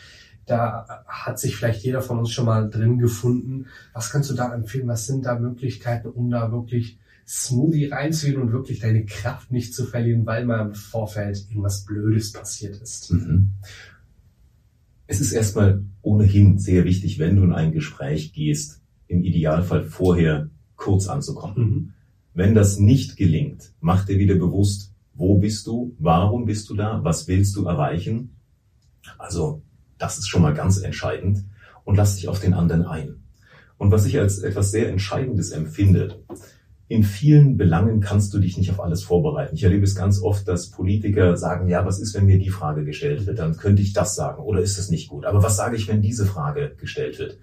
Da 0.46 1.04
hat 1.06 1.38
sich 1.38 1.56
vielleicht 1.56 1.82
jeder 1.82 2.00
von 2.00 2.18
uns 2.18 2.30
schon 2.30 2.46
mal 2.46 2.70
drin 2.70 2.98
gefunden. 2.98 3.66
Was 3.92 4.10
kannst 4.10 4.30
du 4.30 4.34
da 4.34 4.54
empfehlen? 4.54 4.86
Was 4.88 5.06
sind 5.06 5.26
da 5.26 5.38
Möglichkeiten, 5.38 6.08
um 6.08 6.30
da 6.30 6.52
wirklich 6.52 6.98
smoothie 7.26 7.86
reinzugehen 7.86 8.40
und 8.40 8.52
wirklich 8.52 8.78
deine 8.78 9.04
Kraft 9.04 9.50
nicht 9.50 9.74
zu 9.74 9.84
verlieren, 9.84 10.24
weil 10.24 10.44
mal 10.44 10.66
im 10.66 10.74
Vorfeld 10.74 11.46
irgendwas 11.48 11.84
Blödes 11.84 12.32
passiert 12.32 12.80
ist? 12.80 13.12
Mhm. 13.12 13.50
Es 15.08 15.20
ist 15.20 15.32
erstmal 15.32 15.84
ohnehin 16.02 16.58
sehr 16.58 16.84
wichtig, 16.84 17.18
wenn 17.18 17.36
du 17.36 17.42
in 17.42 17.52
ein 17.52 17.72
Gespräch 17.72 18.32
gehst, 18.32 18.80
im 19.08 19.22
Idealfall 19.22 19.84
vorher 19.84 20.50
kurz 20.76 21.08
anzukommen. 21.08 21.56
Mhm. 21.56 21.92
Wenn 22.34 22.54
das 22.54 22.78
nicht 22.78 23.16
gelingt, 23.16 23.72
mach 23.80 24.04
dir 24.04 24.18
wieder 24.18 24.34
bewusst, 24.34 24.92
wo 25.14 25.38
bist 25.38 25.66
du, 25.66 25.96
warum 25.98 26.44
bist 26.44 26.68
du 26.68 26.74
da, 26.74 27.02
was 27.02 27.26
willst 27.26 27.56
du 27.56 27.64
erreichen. 27.64 28.36
Also 29.18 29.62
das 29.98 30.18
ist 30.18 30.28
schon 30.28 30.42
mal 30.42 30.54
ganz 30.54 30.78
entscheidend 30.78 31.44
und 31.84 31.96
lass 31.96 32.16
dich 32.16 32.28
auf 32.28 32.40
den 32.40 32.54
anderen 32.54 32.84
ein. 32.84 33.22
Und 33.78 33.90
was 33.90 34.06
ich 34.06 34.18
als 34.18 34.38
etwas 34.38 34.70
sehr 34.70 34.88
Entscheidendes 34.88 35.50
empfinde, 35.50 36.22
in 36.88 37.02
vielen 37.02 37.56
Belangen 37.56 38.00
kannst 38.00 38.32
du 38.32 38.38
dich 38.38 38.56
nicht 38.56 38.70
auf 38.70 38.80
alles 38.80 39.02
vorbereiten. 39.02 39.56
Ich 39.56 39.64
erlebe 39.64 39.84
es 39.84 39.96
ganz 39.96 40.22
oft, 40.22 40.46
dass 40.46 40.70
Politiker 40.70 41.36
sagen, 41.36 41.68
ja, 41.68 41.84
was 41.84 41.98
ist, 41.98 42.14
wenn 42.14 42.26
mir 42.26 42.38
die 42.38 42.50
Frage 42.50 42.84
gestellt 42.84 43.26
wird? 43.26 43.40
Dann 43.40 43.56
könnte 43.56 43.82
ich 43.82 43.92
das 43.92 44.14
sagen 44.14 44.42
oder 44.42 44.60
ist 44.60 44.78
es 44.78 44.88
nicht 44.88 45.08
gut? 45.08 45.26
Aber 45.26 45.42
was 45.42 45.56
sage 45.56 45.76
ich, 45.76 45.88
wenn 45.88 46.00
diese 46.00 46.26
Frage 46.26 46.76
gestellt 46.78 47.18
wird? 47.18 47.38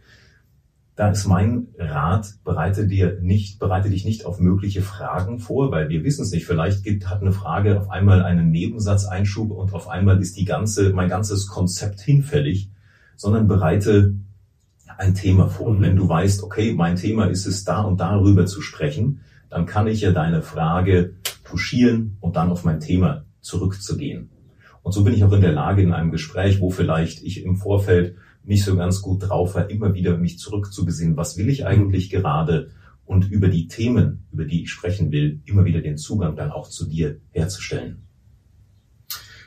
Da 0.96 1.10
ist 1.10 1.26
mein 1.26 1.70
Rat, 1.80 2.36
bereite 2.44 2.86
dir 2.86 3.18
nicht, 3.20 3.58
bereite 3.58 3.90
dich 3.90 4.06
nicht 4.06 4.26
auf 4.26 4.40
mögliche 4.40 4.84
Fragen 4.84 5.40
vor, 5.40 5.72
weil 5.72 5.90
wir 5.90 6.04
wissen 6.04 6.22
es 6.22 6.32
nicht. 6.32 6.46
Vielleicht 6.46 6.84
gibt, 6.84 7.10
hat 7.10 7.22
eine 7.22 7.32
Frage 7.32 7.80
auf 7.80 7.90
einmal 7.90 8.22
einen 8.24 8.52
Nebensatzeinschub 8.52 9.50
und 9.50 9.74
auf 9.74 9.90
einmal 9.90 10.22
ist 10.22 10.38
die 10.38 10.46
ganze, 10.46 10.92
mein 10.94 11.10
ganzes 11.10 11.48
Konzept 11.48 12.00
hinfällig, 12.02 12.70
sondern 13.16 13.48
bereite 13.48 14.14
ein 14.98 15.16
Thema 15.16 15.48
vor. 15.48 15.74
Mhm. 15.74 15.82
Wenn 15.82 15.96
du 15.96 16.08
weißt, 16.08 16.44
okay, 16.44 16.74
mein 16.74 16.96
Thema 16.96 17.26
ist 17.26 17.48
es, 17.48 17.64
da 17.64 17.82
und 17.82 18.00
darüber 18.00 18.46
zu 18.46 18.62
sprechen, 18.62 19.22
dann 19.50 19.66
kann 19.66 19.88
ich 19.88 20.02
ja 20.02 20.12
deine 20.12 20.44
Frage 20.44 21.16
touchieren 21.44 22.18
und 22.20 22.36
dann 22.36 22.52
auf 22.52 22.64
mein 22.64 22.80
Thema 22.80 23.26
zurückzugehen. 23.42 24.30
Und 24.84 24.92
so 24.92 25.04
bin 25.04 25.14
ich 25.14 25.24
auch 25.24 25.32
in 25.32 25.42
der 25.42 25.54
Lage, 25.54 25.82
in 25.82 25.94
einem 25.94 26.12
Gespräch, 26.12 26.60
wo 26.60 26.70
vielleicht 26.70 27.24
ich 27.24 27.44
im 27.44 27.56
Vorfeld 27.56 28.16
nicht 28.44 28.64
so 28.66 28.76
ganz 28.76 29.02
gut 29.02 29.24
drauf 29.24 29.56
war, 29.56 29.70
immer 29.70 29.94
wieder 29.94 30.18
mich 30.18 30.40
zurückzubesinnen, 30.40 31.18
was 31.18 31.38
will 31.38 31.50
ich 31.50 31.66
eigentlich 31.66 32.10
gerade 32.10 32.72
und 33.06 33.30
über 33.30 33.48
die 33.48 33.68
Themen, 33.68 34.26
über 34.32 34.46
die 34.46 34.64
ich 34.64 34.70
sprechen 34.70 35.12
will, 35.12 35.42
immer 35.46 35.66
wieder 35.66 35.82
den 35.82 35.98
Zugang 35.98 36.36
dann 36.36 36.52
auch 36.52 36.70
zu 36.70 36.88
dir 36.88 37.20
herzustellen. 37.32 38.04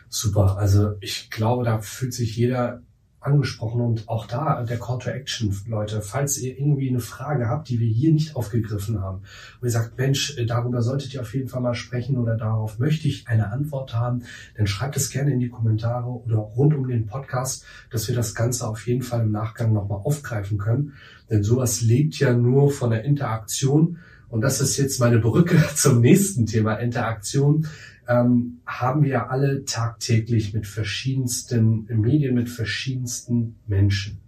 Super, 0.09 0.57
also 0.57 0.95
ich 1.01 1.31
glaube, 1.31 1.65
da 1.65 1.81
fühlt 1.81 2.15
sich 2.15 2.37
jeder 2.37 2.83
angesprochen 3.27 3.81
und 3.81 4.09
auch 4.09 4.27
da 4.27 4.63
der 4.63 4.79
Call 4.79 4.99
to 4.99 5.11
Action, 5.11 5.55
Leute, 5.67 6.01
falls 6.01 6.39
ihr 6.39 6.59
irgendwie 6.59 6.89
eine 6.89 7.01
Frage 7.01 7.49
habt, 7.49 7.69
die 7.69 7.81
wir 7.81 7.89
hier 7.89 8.13
nicht 8.13 8.37
aufgegriffen 8.37 9.01
haben, 9.01 9.23
wo 9.61 9.67
ihr 9.67 9.73
sagt, 9.73 9.99
Mensch, 9.99 10.39
äh, 10.39 10.47
darüber 10.47 10.83
solltet 10.83 11.13
ihr 11.13 11.21
auf 11.21 11.35
jeden 11.35 11.49
Fall 11.49 11.61
mal 11.61 11.75
sprechen 11.75 12.17
oder 12.17 12.37
darauf 12.37 12.79
möchte 12.79 13.09
ich 13.09 13.29
eine 13.29 13.51
Antwort 13.51 13.95
haben, 13.95 14.23
dann 14.57 14.67
schreibt 14.67 14.97
es 14.97 15.11
gerne 15.11 15.33
in 15.33 15.41
die 15.41 15.49
Kommentare 15.49 16.09
oder 16.09 16.37
rund 16.37 16.75
um 16.75 16.89
den 16.89 17.07
Podcast, 17.07 17.65
dass 17.91 18.09
wir 18.09 18.15
das 18.15 18.35
Ganze 18.35 18.67
auf 18.67 18.87
jeden 18.87 19.03
Fall 19.03 19.23
im 19.23 19.33
Nachgang 19.33 19.73
nochmal 19.73 20.01
aufgreifen 20.05 20.59
können. 20.59 20.95
Denn 21.29 21.43
sowas 21.43 21.83
lebt 21.83 22.19
ja 22.19 22.33
nur 22.33 22.71
von 22.71 22.91
der 22.91 23.05
Interaktion. 23.05 23.99
Und 24.29 24.41
das 24.41 24.61
ist 24.61 24.77
jetzt 24.77 25.01
meine 25.01 25.19
Brücke 25.19 25.57
zum 25.75 26.01
nächsten 26.01 26.47
Thema 26.47 26.75
Interaktion 26.75 27.67
ähm, 28.09 28.61
haben 28.67 29.03
wir 29.03 29.31
alle 29.31 29.65
tagtäglich 29.65 30.55
mit 30.55 30.67
verschiedensten 30.67 31.87
Medien, 32.01 32.35
mit 32.35 32.49
verschiedensten 32.49 33.57
Menschen. 33.67 34.21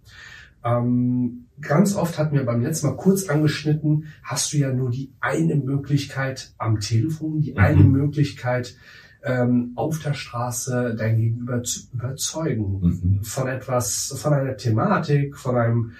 Ähm, 0.63 1.45
ganz 1.61 1.95
oft 1.95 2.17
hatten 2.17 2.35
wir 2.35 2.45
beim 2.45 2.61
letzten 2.61 2.87
Mal 2.87 2.95
kurz 2.97 3.29
angeschnitten, 3.29 4.05
hast 4.23 4.51
du 4.53 4.57
ja 4.57 4.73
nur 4.73 4.89
die 4.91 5.11
eine 5.21 5.55
Möglichkeit 5.55 6.53
am 6.57 6.79
Telefon, 6.79 7.41
die 7.41 7.51
Mhm. 7.51 7.57
eine 7.57 7.83
Möglichkeit 7.83 8.75
ähm, 9.21 9.73
auf 9.75 9.99
der 9.99 10.13
Straße 10.13 10.95
dein 10.97 11.17
Gegenüber 11.17 11.61
zu 11.63 11.81
überzeugen 11.93 12.79
Mhm. 12.81 13.23
von 13.23 13.47
etwas, 13.49 14.13
von 14.17 14.33
einer 14.33 14.55
Thematik, 14.55 15.37
von 15.37 15.57
einem 15.57 15.91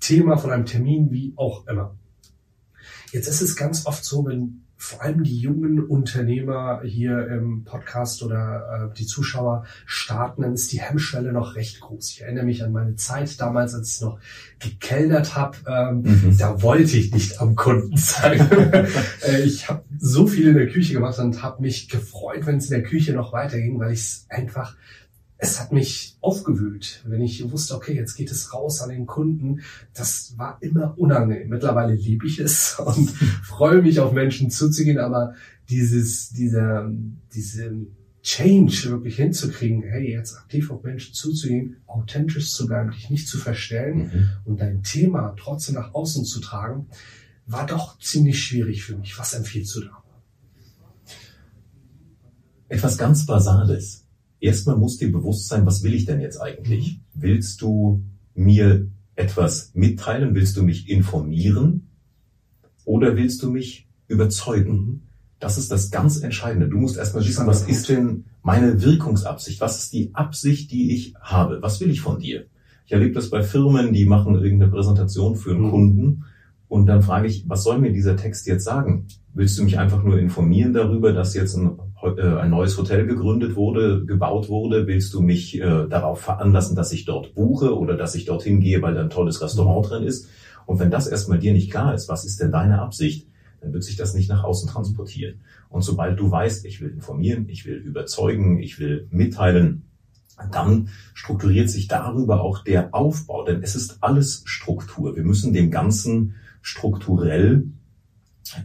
Thema, 0.00 0.36
von 0.36 0.50
einem 0.50 0.66
Termin, 0.66 1.10
wie 1.10 1.32
auch 1.36 1.66
immer. 1.66 1.94
Jetzt 3.12 3.28
ist 3.28 3.40
es 3.40 3.56
ganz 3.56 3.86
oft 3.86 4.04
so, 4.04 4.26
wenn 4.26 4.62
vor 4.80 5.02
allem 5.02 5.24
die 5.24 5.36
jungen 5.40 5.84
Unternehmer 5.84 6.82
hier 6.84 7.26
im 7.28 7.64
Podcast 7.64 8.22
oder 8.22 8.90
äh, 8.92 8.96
die 8.96 9.06
Zuschauer 9.06 9.64
starten, 9.86 10.42
dann 10.42 10.54
ist 10.54 10.70
die 10.72 10.80
Hemmschwelle 10.80 11.32
noch 11.32 11.56
recht 11.56 11.80
groß. 11.80 12.10
Ich 12.12 12.22
erinnere 12.22 12.44
mich 12.44 12.62
an 12.62 12.70
meine 12.70 12.94
Zeit 12.94 13.40
damals, 13.40 13.74
als 13.74 13.96
ich 13.96 14.00
noch 14.02 14.20
gekellnert 14.60 15.34
habe. 15.36 15.56
Ähm, 15.66 16.02
Mhm. 16.02 16.38
da 16.38 16.62
wollte 16.62 16.96
ich 16.96 17.12
nicht 17.12 17.40
am 17.40 17.56
Kunden 17.56 17.96
sein. 17.96 18.38
Äh, 19.26 19.42
ich 19.42 19.68
habe 19.68 19.82
so 19.98 20.26
viel 20.28 20.48
in 20.48 20.54
der 20.54 20.68
Küche 20.68 20.92
gemacht 20.94 21.18
und 21.18 21.42
habe 21.42 21.60
mich 21.60 21.88
gefreut, 21.88 22.46
wenn 22.46 22.58
es 22.58 22.70
in 22.70 22.80
der 22.80 22.88
Küche 22.88 23.12
noch 23.14 23.32
weiterging, 23.32 23.78
weil 23.80 23.92
ich 23.92 24.00
es 24.00 24.26
einfach 24.28 24.76
es 25.40 25.60
hat 25.60 25.72
mich 25.72 26.16
aufgewühlt, 26.20 27.04
wenn 27.06 27.22
ich 27.22 27.48
wusste, 27.52 27.76
okay, 27.76 27.94
jetzt 27.94 28.16
geht 28.16 28.30
es 28.32 28.52
raus 28.52 28.80
an 28.82 28.90
den 28.90 29.06
Kunden. 29.06 29.60
Das 29.94 30.34
war 30.36 30.58
immer 30.60 30.98
unangenehm. 30.98 31.48
Mittlerweile 31.48 31.94
liebe 31.94 32.26
ich 32.26 32.40
es 32.40 32.76
und 32.84 33.08
freue 33.44 33.80
mich 33.80 34.00
auf 34.00 34.12
Menschen 34.12 34.50
zuzugehen, 34.50 34.98
aber 34.98 35.34
dieses, 35.70 36.30
dieser, 36.30 36.90
diese 37.32 37.86
Change 38.22 38.90
wirklich 38.90 39.16
hinzukriegen, 39.16 39.84
hey, 39.84 40.10
jetzt 40.10 40.36
aktiv 40.36 40.72
auf 40.72 40.82
Menschen 40.82 41.14
zuzugehen, 41.14 41.76
authentisch 41.86 42.52
zu 42.52 42.66
bleiben, 42.66 42.90
dich 42.90 43.08
nicht 43.08 43.28
zu 43.28 43.38
verstellen 43.38 43.98
Mhm. 43.98 44.28
und 44.44 44.60
dein 44.60 44.82
Thema 44.82 45.34
trotzdem 45.38 45.76
nach 45.76 45.94
außen 45.94 46.24
zu 46.24 46.40
tragen, 46.40 46.88
war 47.46 47.64
doch 47.64 47.98
ziemlich 48.00 48.42
schwierig 48.42 48.82
für 48.82 48.96
mich. 48.98 49.16
Was 49.18 49.34
empfiehlst 49.34 49.74
du 49.76 49.82
da? 49.82 50.02
Etwas 52.68 52.98
ganz 52.98 53.24
Basales. 53.24 54.07
Erstmal 54.40 54.76
muss 54.76 54.98
dir 54.98 55.10
bewusst 55.10 55.48
sein, 55.48 55.66
was 55.66 55.82
will 55.82 55.94
ich 55.94 56.04
denn 56.04 56.20
jetzt 56.20 56.40
eigentlich? 56.40 57.00
Willst 57.14 57.60
du 57.60 58.04
mir 58.34 58.86
etwas 59.16 59.72
mitteilen? 59.74 60.34
Willst 60.34 60.56
du 60.56 60.62
mich 60.62 60.88
informieren? 60.88 61.88
Oder 62.84 63.16
willst 63.16 63.42
du 63.42 63.50
mich 63.50 63.88
überzeugen? 64.06 65.02
Das 65.40 65.58
ist 65.58 65.70
das 65.70 65.90
ganz 65.90 66.20
Entscheidende. 66.20 66.68
Du 66.68 66.78
musst 66.78 66.96
erstmal 66.96 67.24
wissen, 67.24 67.46
was 67.46 67.62
ist 67.62 67.88
denn 67.88 68.24
meine 68.42 68.82
Wirkungsabsicht? 68.82 69.60
Was 69.60 69.78
ist 69.78 69.92
die 69.92 70.14
Absicht, 70.14 70.70
die 70.72 70.94
ich 70.94 71.14
habe? 71.20 71.60
Was 71.62 71.80
will 71.80 71.90
ich 71.90 72.00
von 72.00 72.18
dir? 72.18 72.46
Ich 72.86 72.92
erlebe 72.92 73.12
das 73.12 73.28
bei 73.28 73.42
Firmen, 73.42 73.92
die 73.92 74.06
machen 74.06 74.36
irgendeine 74.36 74.70
Präsentation 74.72 75.36
für 75.36 75.50
einen 75.50 75.66
Mhm. 75.66 75.70
Kunden 75.70 76.24
Und 76.68 76.86
dann 76.86 77.02
frage 77.02 77.26
ich, 77.26 77.48
was 77.48 77.64
soll 77.64 77.78
mir 77.78 77.92
dieser 77.92 78.16
Text 78.16 78.46
jetzt 78.46 78.64
sagen? 78.64 79.06
Willst 79.32 79.58
du 79.58 79.64
mich 79.64 79.78
einfach 79.78 80.02
nur 80.04 80.18
informieren 80.18 80.74
darüber, 80.74 81.12
dass 81.12 81.34
jetzt 81.34 81.56
ein, 81.56 81.78
ein 82.02 82.50
neues 82.50 82.76
Hotel 82.78 83.06
gegründet 83.06 83.56
wurde, 83.56 84.04
gebaut 84.04 84.48
wurde? 84.48 84.86
Willst 84.86 85.12
du 85.14 85.20
mich 85.20 85.58
äh, 85.58 85.86
darauf 85.88 86.20
veranlassen, 86.20 86.76
dass 86.76 86.92
ich 86.92 87.04
dort 87.04 87.34
buche 87.34 87.76
oder 87.76 87.96
dass 87.96 88.14
ich 88.14 88.24
dorthin 88.24 88.60
gehe, 88.60 88.80
weil 88.82 88.94
da 88.94 89.00
ein 89.00 89.10
tolles 89.10 89.42
Restaurant 89.42 89.90
drin 89.90 90.04
ist? 90.04 90.28
Und 90.66 90.78
wenn 90.78 90.90
das 90.90 91.06
erstmal 91.06 91.38
dir 91.38 91.52
nicht 91.52 91.70
klar 91.70 91.94
ist, 91.94 92.08
was 92.08 92.24
ist 92.24 92.40
denn 92.40 92.52
deine 92.52 92.80
Absicht, 92.80 93.26
dann 93.60 93.72
wird 93.72 93.82
sich 93.82 93.96
das 93.96 94.14
nicht 94.14 94.28
nach 94.28 94.44
außen 94.44 94.68
transportieren. 94.68 95.40
Und 95.68 95.82
sobald 95.82 96.18
du 96.20 96.30
weißt, 96.30 96.64
ich 96.64 96.80
will 96.80 96.90
informieren, 96.90 97.48
ich 97.48 97.66
will 97.66 97.76
überzeugen, 97.76 98.60
ich 98.60 98.78
will 98.78 99.08
mitteilen, 99.10 99.84
dann 100.52 100.90
strukturiert 101.14 101.68
sich 101.68 101.88
darüber 101.88 102.42
auch 102.42 102.62
der 102.62 102.94
Aufbau, 102.94 103.44
denn 103.44 103.62
es 103.62 103.74
ist 103.74 104.02
alles 104.02 104.42
Struktur. 104.44 105.16
Wir 105.16 105.24
müssen 105.24 105.52
dem 105.52 105.70
Ganzen 105.70 106.36
strukturell 106.62 107.68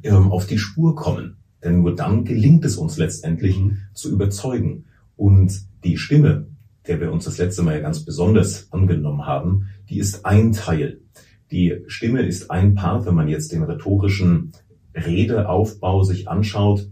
ähm, 0.04 0.32
auf 0.32 0.46
die 0.46 0.60
Spur 0.60 0.96
kommen. 0.96 1.38
Denn 1.64 1.82
nur 1.82 1.96
dann 1.96 2.26
gelingt 2.26 2.66
es 2.66 2.78
uns 2.78 2.98
letztendlich 2.98 3.58
mhm. 3.58 3.78
zu 3.94 4.12
überzeugen. 4.12 4.86
Und 5.16 5.54
die 5.84 5.98
Stimme, 5.98 6.48
der 6.88 7.00
wir 7.00 7.12
uns 7.12 7.26
das 7.26 7.38
letzte 7.38 7.64
Mal 7.64 7.76
ja 7.76 7.82
ganz 7.82 8.04
besonders 8.04 8.72
angenommen 8.72 9.26
haben, 9.26 9.68
die 9.90 10.00
ist 10.00 10.26
ein 10.26 10.52
Teil. 10.52 11.00
Die 11.52 11.84
Stimme 11.88 12.24
ist 12.24 12.50
ein 12.52 12.76
Part, 12.76 13.06
wenn 13.06 13.16
man 13.16 13.28
jetzt 13.28 13.52
den 13.52 13.64
rhetorischen 13.64 14.52
Redeaufbau 14.96 16.04
sich 16.04 16.28
anschaut. 16.28 16.90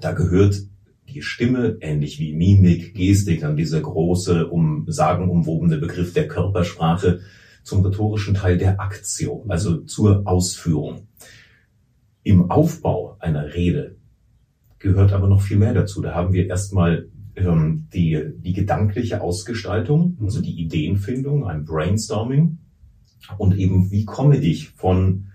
Da 0.00 0.12
gehört 0.12 0.62
die 1.08 1.22
Stimme, 1.22 1.76
ähnlich 1.80 2.18
wie 2.20 2.32
Mimik, 2.32 2.94
Gestik, 2.94 3.40
dann 3.40 3.56
dieser 3.56 3.80
große, 3.80 4.46
um 4.46 4.84
sagenumwobene 4.86 5.78
Begriff 5.78 6.12
der 6.12 6.28
Körpersprache, 6.28 7.20
zum 7.62 7.84
rhetorischen 7.84 8.34
Teil 8.34 8.58
der 8.58 8.80
Aktion, 8.80 9.50
also 9.50 9.78
zur 9.78 10.22
Ausführung. 10.26 11.08
Im 12.22 12.50
Aufbau 12.50 13.16
einer 13.18 13.54
Rede 13.54 13.96
gehört 14.78 15.12
aber 15.12 15.28
noch 15.28 15.42
viel 15.42 15.58
mehr 15.58 15.74
dazu. 15.74 16.02
Da 16.02 16.14
haben 16.14 16.32
wir 16.32 16.46
erstmal 16.46 17.08
ähm, 17.36 17.88
die, 17.92 18.20
die 18.36 18.52
gedankliche 18.52 19.20
Ausgestaltung, 19.20 20.18
also 20.22 20.40
die 20.40 20.60
Ideenfindung, 20.60 21.46
ein 21.46 21.64
Brainstorming 21.64 22.58
und 23.38 23.56
eben 23.56 23.90
wie 23.90 24.04
komme 24.04 24.38
ich 24.38 24.70
von 24.70 25.26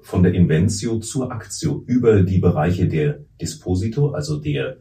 von 0.00 0.22
der 0.22 0.34
Inventio 0.34 1.00
zur 1.00 1.32
Aktio 1.32 1.82
über 1.84 2.22
die 2.22 2.38
Bereiche 2.38 2.86
der 2.86 3.18
Disposito, 3.40 4.10
also 4.10 4.38
der 4.38 4.76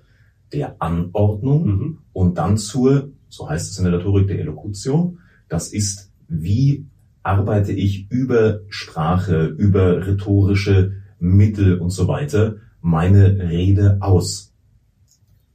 der 0.53 0.75
Anordnung 0.79 1.65
mhm. 1.65 1.97
und 2.13 2.37
dann 2.37 2.57
zur, 2.57 3.09
so 3.29 3.49
heißt 3.49 3.71
es 3.71 3.77
in 3.77 3.85
der 3.85 3.93
Rhetorik, 3.93 4.27
der 4.27 4.39
Elokution. 4.39 5.19
Das 5.49 5.73
ist, 5.73 6.11
wie 6.27 6.85
arbeite 7.23 7.71
ich 7.71 8.09
über 8.11 8.61
Sprache, 8.69 9.45
über 9.45 10.05
rhetorische 10.05 10.93
Mittel 11.19 11.79
und 11.79 11.89
so 11.89 12.07
weiter 12.07 12.57
meine 12.81 13.39
Rede 13.39 13.97
aus. 14.01 14.53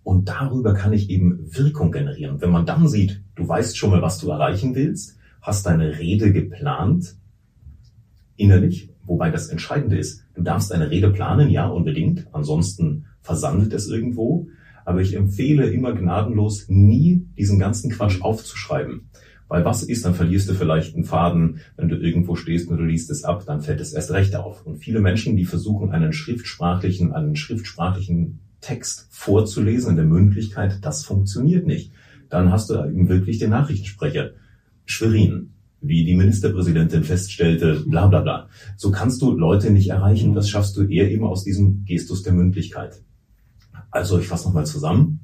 Und 0.02 0.28
darüber 0.28 0.74
kann 0.74 0.92
ich 0.92 1.10
eben 1.10 1.54
Wirkung 1.54 1.92
generieren. 1.92 2.40
Wenn 2.40 2.50
man 2.50 2.66
dann 2.66 2.88
sieht, 2.88 3.22
du 3.36 3.46
weißt 3.46 3.76
schon 3.76 3.90
mal, 3.90 4.02
was 4.02 4.18
du 4.18 4.30
erreichen 4.30 4.74
willst, 4.74 5.16
hast 5.40 5.66
deine 5.66 5.98
Rede 5.98 6.32
geplant, 6.32 7.16
innerlich, 8.36 8.92
wobei 9.04 9.30
das 9.30 9.48
Entscheidende 9.48 9.98
ist, 9.98 10.24
du 10.34 10.42
darfst 10.42 10.72
eine 10.72 10.90
Rede 10.90 11.10
planen, 11.10 11.50
ja, 11.50 11.66
unbedingt, 11.68 12.26
ansonsten 12.32 13.06
versandet 13.20 13.72
es 13.72 13.88
irgendwo, 13.88 14.48
aber 14.84 15.00
ich 15.02 15.14
empfehle 15.14 15.70
immer 15.70 15.92
gnadenlos, 15.92 16.68
nie 16.68 17.26
diesen 17.38 17.58
ganzen 17.58 17.90
Quatsch 17.90 18.22
aufzuschreiben. 18.22 19.10
Weil 19.50 19.64
was 19.64 19.82
ist, 19.82 20.04
dann 20.04 20.14
verlierst 20.14 20.48
du 20.48 20.54
vielleicht 20.54 20.94
einen 20.94 21.02
Faden, 21.02 21.58
wenn 21.76 21.88
du 21.88 21.96
irgendwo 21.96 22.36
stehst 22.36 22.70
und 22.70 22.76
du 22.76 22.84
liest 22.84 23.10
es 23.10 23.24
ab, 23.24 23.42
dann 23.46 23.62
fällt 23.62 23.80
es 23.80 23.92
erst 23.92 24.12
recht 24.12 24.36
auf. 24.36 24.64
Und 24.64 24.78
viele 24.78 25.00
Menschen, 25.00 25.36
die 25.36 25.44
versuchen, 25.44 25.90
einen 25.90 26.12
schriftsprachlichen, 26.12 27.12
einen 27.12 27.34
schriftsprachlichen 27.34 28.38
Text 28.60 29.08
vorzulesen 29.10 29.90
in 29.90 29.96
der 29.96 30.04
Mündlichkeit, 30.04 30.78
das 30.82 31.04
funktioniert 31.04 31.66
nicht. 31.66 31.90
Dann 32.28 32.52
hast 32.52 32.70
du 32.70 32.74
eben 32.74 33.08
wirklich 33.08 33.38
den 33.38 33.50
Nachrichtensprecher. 33.50 34.30
Schwerin, 34.84 35.50
wie 35.80 36.04
die 36.04 36.14
Ministerpräsidentin 36.14 37.02
feststellte, 37.02 37.82
bla 37.86 38.06
bla 38.06 38.20
bla. 38.20 38.48
So 38.76 38.92
kannst 38.92 39.20
du 39.20 39.32
Leute 39.32 39.72
nicht 39.72 39.88
erreichen. 39.88 40.32
Das 40.32 40.48
schaffst 40.48 40.76
du 40.76 40.84
eher 40.84 41.10
eben 41.10 41.24
aus 41.24 41.42
diesem 41.42 41.84
Gestus 41.86 42.22
der 42.22 42.34
Mündlichkeit. 42.34 43.02
Also 43.90 44.20
ich 44.20 44.28
fasse 44.28 44.46
nochmal 44.46 44.66
zusammen. 44.66 45.18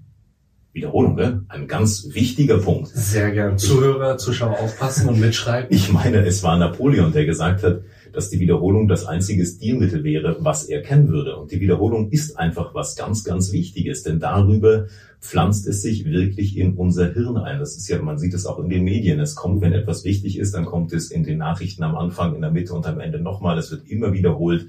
Wiederholung, 0.77 1.17
gell? 1.17 1.41
ein 1.49 1.67
ganz 1.67 2.09
wichtiger 2.12 2.59
Punkt. 2.59 2.89
Sehr 2.89 3.31
gern. 3.31 3.57
Zuhörer, 3.57 4.19
Zuschauer 4.19 4.61
aufpassen 4.61 5.09
und 5.09 5.19
mitschreiben. 5.19 5.75
Ich 5.75 5.91
meine, 5.91 6.19
es 6.19 6.43
war 6.43 6.59
Napoleon, 6.59 7.12
der 7.12 7.25
gesagt 7.25 7.62
hat, 7.62 7.81
dass 8.12 8.29
die 8.29 8.41
Wiederholung 8.41 8.87
das 8.87 9.07
einzige 9.07 9.45
Stilmittel 9.47 10.05
wäre, 10.05 10.37
was 10.41 10.65
er 10.65 10.83
kennen 10.83 11.09
würde. 11.09 11.37
Und 11.37 11.51
die 11.51 11.61
Wiederholung 11.61 12.11
ist 12.11 12.39
einfach 12.39 12.75
was 12.75 12.95
ganz, 12.95 13.25
ganz 13.25 13.53
Wichtiges, 13.53 14.03
denn 14.03 14.21
darüber 14.21 14.87
pflanzt 15.21 15.67
es 15.67 15.81
sich 15.81 16.05
wirklich 16.05 16.59
in 16.59 16.75
unser 16.75 17.11
Hirn 17.11 17.39
ein. 17.39 17.59
Das 17.59 17.77
ist 17.77 17.89
ja, 17.89 18.01
man 18.03 18.19
sieht 18.19 18.35
es 18.35 18.45
auch 18.45 18.59
in 18.59 18.69
den 18.69 18.85
Medien. 18.85 19.19
Es 19.19 19.35
kommt, 19.35 19.62
wenn 19.62 19.73
etwas 19.73 20.05
wichtig 20.05 20.39
ist, 20.39 20.55
dann 20.55 20.67
kommt 20.67 20.93
es 20.93 21.11
in 21.11 21.25
den 21.25 21.39
Nachrichten 21.39 21.85
am 21.85 21.97
Anfang, 21.97 22.35
in 22.35 22.43
der 22.43 22.51
Mitte 22.51 22.75
und 22.75 22.87
am 22.87 23.01
Ende 23.01 23.19
nochmal. 23.19 23.57
Es 23.57 23.71
wird 23.71 23.89
immer 23.89 24.12
wiederholt. 24.12 24.67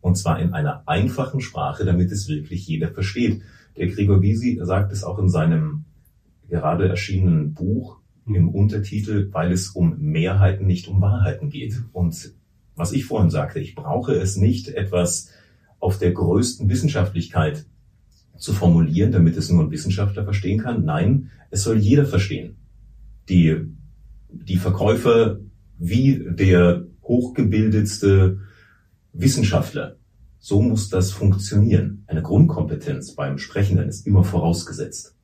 Und 0.00 0.16
zwar 0.16 0.40
in 0.40 0.52
einer 0.52 0.82
einfachen 0.86 1.40
Sprache, 1.40 1.84
damit 1.84 2.10
es 2.10 2.28
wirklich 2.28 2.66
jeder 2.66 2.88
versteht. 2.88 3.40
Der 3.76 3.88
Gregor 3.88 4.20
Gysi 4.20 4.60
sagt 4.62 4.92
es 4.92 5.04
auch 5.04 5.18
in 5.18 5.28
seinem 5.28 5.84
gerade 6.48 6.88
erschienenen 6.88 7.54
Buch 7.54 7.98
im 8.26 8.48
Untertitel, 8.48 9.28
weil 9.32 9.52
es 9.52 9.68
um 9.70 9.98
Mehrheiten, 9.98 10.66
nicht 10.66 10.88
um 10.88 11.00
Wahrheiten 11.00 11.50
geht. 11.50 11.82
Und 11.92 12.32
was 12.76 12.92
ich 12.92 13.04
vorhin 13.04 13.30
sagte, 13.30 13.60
ich 13.60 13.74
brauche 13.74 14.14
es 14.14 14.36
nicht 14.36 14.68
etwas 14.68 15.30
auf 15.78 15.98
der 15.98 16.12
größten 16.12 16.68
Wissenschaftlichkeit 16.68 17.66
zu 18.36 18.52
formulieren, 18.52 19.12
damit 19.12 19.36
es 19.36 19.50
nur 19.50 19.62
ein 19.62 19.70
Wissenschaftler 19.70 20.24
verstehen 20.24 20.60
kann. 20.60 20.84
Nein, 20.84 21.30
es 21.50 21.62
soll 21.62 21.78
jeder 21.78 22.06
verstehen. 22.06 22.56
Die, 23.28 23.56
die 24.28 24.56
Verkäufer 24.56 25.40
wie 25.78 26.24
der 26.26 26.86
hochgebildetste 27.02 28.40
Wissenschaftler. 29.12 29.96
So 30.46 30.60
muss 30.60 30.90
das 30.90 31.10
funktionieren. 31.10 32.04
Eine 32.06 32.20
Grundkompetenz 32.20 33.14
beim 33.14 33.38
Sprechenden 33.38 33.88
ist 33.88 34.06
immer 34.06 34.24
vorausgesetzt. 34.24 35.16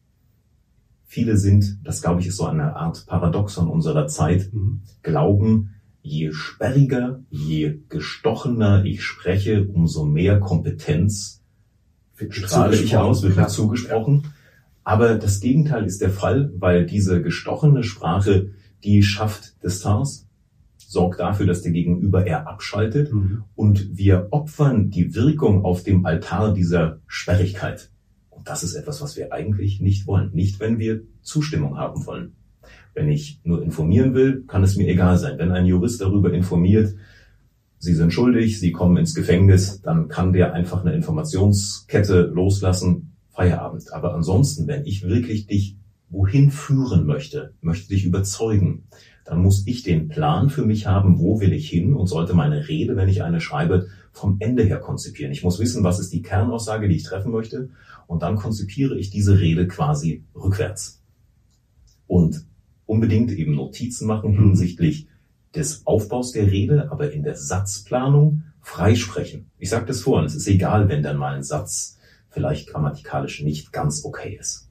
Viele 1.05 1.37
sind, 1.37 1.79
das 1.85 2.01
glaube 2.01 2.23
ich 2.23 2.29
ist 2.29 2.39
so 2.39 2.47
eine 2.47 2.75
Art 2.75 3.05
Paradoxon 3.07 3.69
unserer 3.69 4.07
Zeit, 4.07 4.49
mhm. 4.51 4.81
glauben, 5.03 5.75
je 6.01 6.33
sperriger, 6.33 7.21
je 7.29 7.81
gestochener 7.91 8.87
ich 8.87 9.05
spreche, 9.05 9.69
umso 9.69 10.07
mehr 10.07 10.41
Kompetenz 10.41 11.43
strahle 12.31 12.81
ich 12.81 12.97
aus, 12.97 13.23
wird 13.23 13.37
mir 13.37 13.49
zugesprochen. 13.49 14.33
Aber 14.85 15.17
das 15.17 15.41
Gegenteil 15.41 15.85
ist 15.85 16.01
der 16.01 16.09
Fall, 16.09 16.51
weil 16.57 16.87
diese 16.87 17.21
gestochene 17.21 17.83
Sprache, 17.83 18.53
die 18.85 19.03
schafft 19.03 19.63
Distanz, 19.63 20.30
sorgt 20.91 21.21
dafür, 21.21 21.47
dass 21.47 21.63
der 21.63 21.71
Gegenüber 21.71 22.27
eher 22.27 22.49
abschaltet 22.49 23.13
mhm. 23.13 23.45
und 23.55 23.97
wir 23.97 24.27
opfern 24.33 24.91
die 24.91 25.15
Wirkung 25.15 25.65
auf 25.65 25.85
dem 25.85 26.05
Altar 26.05 26.53
dieser 26.53 26.99
Sperrigkeit. 27.07 27.93
Und 28.29 28.49
das 28.49 28.65
ist 28.65 28.75
etwas, 28.75 29.01
was 29.01 29.17
wir 29.17 29.33
eigentlich 29.33 29.81
nicht 29.81 30.09
wollen. 30.09 30.33
Nicht, 30.33 30.59
wenn 30.59 30.81
wir 30.81 31.03
Zustimmung 31.23 31.79
haben 31.79 32.07
wollen. 32.07 32.33
Wenn 32.93 33.09
ich 33.09 33.41
nur 33.45 33.63
informieren 33.63 34.15
will, 34.15 34.43
kann 34.49 34.65
es 34.65 34.77
mir 34.77 34.89
egal 34.89 35.17
sein. 35.17 35.39
Wenn 35.39 35.53
ein 35.53 35.65
Jurist 35.65 36.01
darüber 36.01 36.33
informiert, 36.33 36.97
Sie 37.79 37.95
sind 37.95 38.13
schuldig, 38.13 38.59
Sie 38.59 38.73
kommen 38.73 38.97
ins 38.97 39.15
Gefängnis, 39.15 39.81
dann 39.83 40.09
kann 40.09 40.33
der 40.33 40.55
einfach 40.55 40.85
eine 40.85 40.95
Informationskette 40.95 42.23
loslassen, 42.23 43.13
Feierabend. 43.31 43.93
Aber 43.93 44.13
ansonsten, 44.15 44.67
wenn 44.67 44.85
ich 44.87 45.05
wirklich 45.05 45.47
dich 45.47 45.77
wohin 46.09 46.51
führen 46.51 47.07
möchte, 47.07 47.55
möchte 47.61 47.91
dich 47.91 48.05
überzeugen, 48.05 48.89
dann 49.31 49.43
muss 49.43 49.65
ich 49.69 49.85
den 49.85 50.09
Plan 50.09 50.51
für 50.51 50.67
mich 50.67 50.89
haben, 50.89 51.21
wo 51.21 51.39
will 51.39 51.53
ich 51.53 51.71
hin 51.71 51.95
und 51.95 52.09
sollte 52.09 52.35
meine 52.35 52.67
Rede, 52.67 52.97
wenn 52.97 53.09
ich 53.09 53.23
eine 53.23 53.41
schreibe, 53.41 53.87
vom 54.11 54.39
Ende 54.41 54.65
her 54.65 54.81
konzipieren. 54.81 55.31
Ich 55.31 55.45
muss 55.45 55.61
wissen, 55.61 55.85
was 55.85 56.01
ist 56.01 56.13
die 56.13 56.21
Kernaussage, 56.21 56.89
die 56.89 56.97
ich 56.97 57.05
treffen 57.05 57.31
möchte 57.31 57.69
und 58.09 58.23
dann 58.23 58.35
konzipiere 58.35 58.99
ich 58.99 59.09
diese 59.11 59.39
Rede 59.39 59.69
quasi 59.69 60.25
rückwärts. 60.35 61.01
Und 62.09 62.45
unbedingt 62.87 63.31
eben 63.31 63.55
Notizen 63.55 64.09
machen 64.09 64.33
mhm. 64.33 64.47
hinsichtlich 64.47 65.07
des 65.55 65.87
Aufbaus 65.87 66.33
der 66.33 66.51
Rede, 66.51 66.91
aber 66.91 67.13
in 67.13 67.23
der 67.23 67.37
Satzplanung 67.37 68.43
freisprechen. 68.61 69.49
Ich 69.59 69.71
sage 69.71 69.87
das 69.87 70.01
vorhin, 70.01 70.27
es 70.27 70.35
ist 70.35 70.49
egal, 70.49 70.89
wenn 70.89 71.05
dann 71.05 71.17
mal 71.17 71.37
ein 71.37 71.45
Satz 71.45 72.01
vielleicht 72.31 72.69
grammatikalisch 72.69 73.45
nicht 73.45 73.73
ganz 73.73 74.05
okay 74.05 74.37
ist 74.41 74.70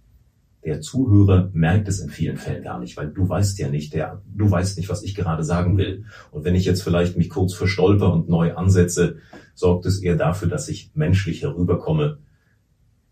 der 0.63 0.81
Zuhörer 0.81 1.49
merkt 1.53 1.87
es 1.87 1.99
in 1.99 2.09
vielen 2.09 2.37
Fällen 2.37 2.63
gar 2.63 2.79
nicht, 2.79 2.97
weil 2.97 3.09
du 3.09 3.27
weißt 3.27 3.57
ja 3.59 3.69
nicht, 3.69 3.93
der, 3.93 4.21
du 4.25 4.51
weißt 4.51 4.77
nicht, 4.77 4.89
was 4.89 5.03
ich 5.03 5.15
gerade 5.15 5.43
sagen 5.43 5.77
will. 5.77 6.05
Und 6.31 6.43
wenn 6.43 6.55
ich 6.55 6.65
jetzt 6.65 6.83
vielleicht 6.83 7.17
mich 7.17 7.29
kurz 7.29 7.53
verstolper 7.53 8.11
und 8.11 8.29
neu 8.29 8.55
ansetze, 8.55 9.17
sorgt 9.55 9.85
es 9.85 10.01
eher 10.01 10.15
dafür, 10.15 10.49
dass 10.49 10.67
ich 10.67 10.91
menschlich 10.95 11.43
herüberkomme. 11.43 12.17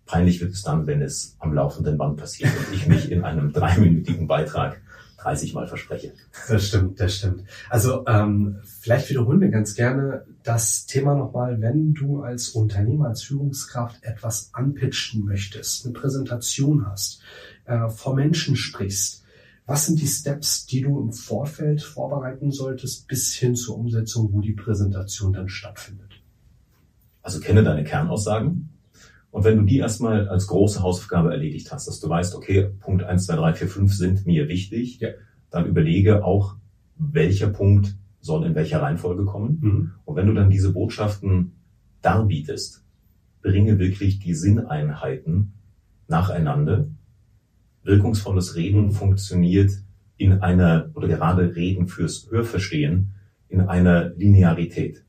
Peinlich 0.05 0.41
wird 0.41 0.53
es 0.53 0.61
dann, 0.61 0.87
wenn 0.87 1.01
es 1.01 1.35
am 1.39 1.53
laufenden 1.53 1.97
Band 1.97 2.17
passiert 2.17 2.51
und 2.51 2.75
ich 2.75 2.87
mich 2.87 3.11
in 3.11 3.23
einem 3.23 3.53
dreiminütigen 3.53 4.27
Beitrag 4.27 4.81
30 5.17 5.53
Mal 5.53 5.67
verspreche. 5.67 6.13
Das 6.47 6.67
stimmt, 6.67 6.99
das 6.99 7.15
stimmt. 7.15 7.43
Also 7.69 8.05
ähm, 8.07 8.59
vielleicht 8.63 9.09
wiederholen 9.09 9.41
wir 9.41 9.49
ganz 9.49 9.75
gerne 9.75 10.25
das 10.43 10.85
Thema 10.85 11.15
nochmal, 11.15 11.59
wenn 11.59 11.93
du 11.93 12.21
als 12.21 12.49
Unternehmer, 12.49 13.07
als 13.07 13.23
Führungskraft 13.23 14.03
etwas 14.03 14.51
anpitchen 14.53 15.25
möchtest, 15.25 15.85
eine 15.85 15.93
Präsentation 15.93 16.85
hast, 16.87 17.21
äh, 17.65 17.89
vor 17.89 18.15
Menschen 18.15 18.55
sprichst. 18.55 19.23
Was 19.65 19.87
sind 19.87 19.99
die 19.99 20.07
Steps, 20.07 20.65
die 20.65 20.81
du 20.81 20.99
im 21.01 21.11
Vorfeld 21.11 21.81
vorbereiten 21.81 22.51
solltest, 22.51 23.07
bis 23.07 23.33
hin 23.33 23.55
zur 23.55 23.77
Umsetzung, 23.77 24.31
wo 24.31 24.39
die 24.39 24.53
Präsentation 24.53 25.33
dann 25.33 25.49
stattfindet? 25.49 26.21
Also 27.21 27.41
kenne 27.41 27.63
deine 27.63 27.83
Kernaussagen, 27.83 28.69
und 29.37 29.43
wenn 29.43 29.57
du 29.59 29.65
die 29.65 29.77
erstmal 29.77 30.27
als 30.29 30.47
große 30.47 30.81
Hausaufgabe 30.81 31.31
erledigt 31.31 31.71
hast, 31.71 31.87
dass 31.87 31.99
du 31.99 32.09
weißt, 32.09 32.33
okay, 32.33 32.71
Punkt 32.79 33.03
1, 33.03 33.27
2, 33.27 33.35
3, 33.35 33.53
4, 33.53 33.67
5 33.67 33.93
sind 33.93 34.25
mir 34.25 34.47
wichtig, 34.47 34.99
ja. 34.99 35.09
dann 35.51 35.67
überlege 35.67 36.25
auch, 36.25 36.55
welcher 36.97 37.49
Punkt 37.49 37.95
soll 38.19 38.47
in 38.47 38.55
welcher 38.55 38.81
Reihenfolge 38.81 39.25
kommen. 39.25 39.59
Mhm. 39.61 39.91
Und 40.05 40.15
wenn 40.15 40.25
du 40.25 40.33
dann 40.33 40.49
diese 40.49 40.73
Botschaften 40.73 41.51
darbietest, 42.01 42.83
bringe 43.43 43.77
wirklich 43.77 44.17
die 44.17 44.33
Sinneinheiten 44.33 45.53
nacheinander. 46.07 46.87
Wirkungsvolles 47.83 48.55
Reden 48.55 48.89
funktioniert 48.89 49.69
in 50.17 50.41
einer, 50.41 50.89
oder 50.95 51.07
gerade 51.07 51.55
Reden 51.55 51.87
fürs 51.87 52.27
Hörverstehen, 52.31 53.13
in 53.49 53.61
einer 53.61 54.09
Linearität. 54.15 55.05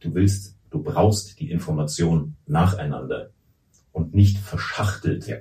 Du 0.00 0.12
willst, 0.16 0.58
du 0.70 0.82
brauchst 0.82 1.38
die 1.38 1.52
Information 1.52 2.34
nacheinander 2.44 3.30
und 3.92 4.14
nicht 4.14 4.38
verschachtelt. 4.38 5.26
Ja. 5.26 5.36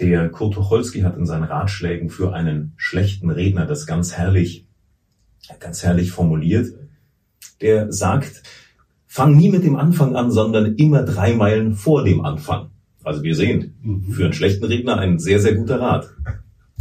Der 0.00 0.28
Kurt 0.28 0.54
Tucholsky 0.54 1.00
hat 1.00 1.16
in 1.16 1.26
seinen 1.26 1.44
Ratschlägen 1.44 2.08
für 2.08 2.32
einen 2.32 2.72
schlechten 2.76 3.30
Redner 3.30 3.66
das 3.66 3.86
ganz 3.86 4.12
herrlich, 4.12 4.66
ganz 5.58 5.82
herrlich 5.82 6.12
formuliert. 6.12 6.68
Der 7.60 7.92
sagt, 7.92 8.42
fang 9.06 9.36
nie 9.36 9.48
mit 9.48 9.64
dem 9.64 9.76
Anfang 9.76 10.14
an, 10.14 10.30
sondern 10.30 10.76
immer 10.76 11.02
drei 11.02 11.34
Meilen 11.34 11.74
vor 11.74 12.04
dem 12.04 12.24
Anfang. 12.24 12.70
Also 13.02 13.22
wir 13.22 13.34
sehen, 13.34 13.74
mhm. 13.82 14.12
für 14.12 14.24
einen 14.24 14.32
schlechten 14.32 14.64
Redner 14.64 14.98
ein 14.98 15.18
sehr, 15.18 15.40
sehr 15.40 15.54
guter 15.54 15.80
Rat. 15.80 16.10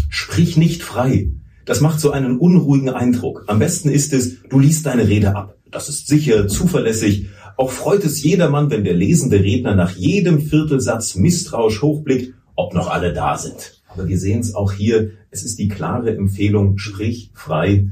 Sprich 0.10 0.58
nicht 0.58 0.84
frei. 0.84 1.32
Das 1.66 1.82
macht 1.82 2.00
so 2.00 2.12
einen 2.12 2.38
unruhigen 2.38 2.90
Eindruck. 2.90 3.46
Am 3.48 3.60
besten 3.60 3.90
ist 3.90 4.14
es, 4.14 4.44
du 4.44 4.60
liest 4.60 4.86
deine 4.86 5.08
Rede 5.08 5.36
ab. 5.36 5.58
Das 5.72 5.90
ist 5.90 6.08
sicher, 6.08 6.48
zuverlässig 6.48 7.28
auch 7.58 7.72
freut 7.72 8.06
es 8.06 8.24
jedermann, 8.24 8.70
wenn 8.70 8.84
der 8.84 8.94
lesende 8.94 9.40
Redner 9.40 9.76
nach 9.76 9.92
jedem 9.92 10.40
Viertelsatz 10.40 11.16
misstrauisch 11.16 11.82
hochblickt, 11.82 12.36
ob 12.56 12.74
noch 12.74 12.90
alle 12.90 13.14
da 13.14 13.38
sind. 13.38 13.82
Aber 13.88 14.08
wir 14.08 14.20
sehen 14.20 14.40
es 14.40 14.54
auch 14.54 14.72
hier, 14.72 15.12
es 15.32 15.44
ist 15.44 15.58
die 15.58 15.68
klare 15.68 16.16
Empfehlung, 16.16 16.78
sprich 16.78 17.32
frei 17.34 17.90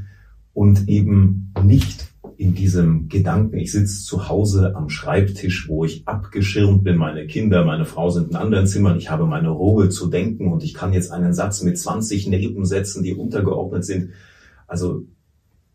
und 0.53 0.87
eben 0.87 1.51
nicht 1.63 2.13
in 2.37 2.53
diesem 2.53 3.07
Gedanken, 3.09 3.57
ich 3.57 3.71
sitze 3.71 4.03
zu 4.03 4.29
Hause 4.29 4.75
am 4.75 4.89
Schreibtisch, 4.89 5.67
wo 5.67 5.85
ich 5.85 6.07
abgeschirmt 6.07 6.83
bin, 6.83 6.97
meine 6.97 7.25
Kinder, 7.27 7.65
meine 7.65 7.85
Frau 7.85 8.09
sind 8.09 8.29
in 8.29 8.35
anderen 8.35 8.67
Zimmern, 8.67 8.97
ich 8.97 9.09
habe 9.09 9.25
meine 9.25 9.49
Ruhe 9.49 9.89
zu 9.89 10.07
denken 10.07 10.51
und 10.51 10.63
ich 10.63 10.73
kann 10.73 10.93
jetzt 10.93 11.11
einen 11.11 11.33
Satz 11.33 11.63
mit 11.63 11.77
20 11.77 12.27
Nebensätzen, 12.27 13.03
die 13.03 13.15
untergeordnet 13.15 13.85
sind. 13.85 14.11
Also, 14.67 15.05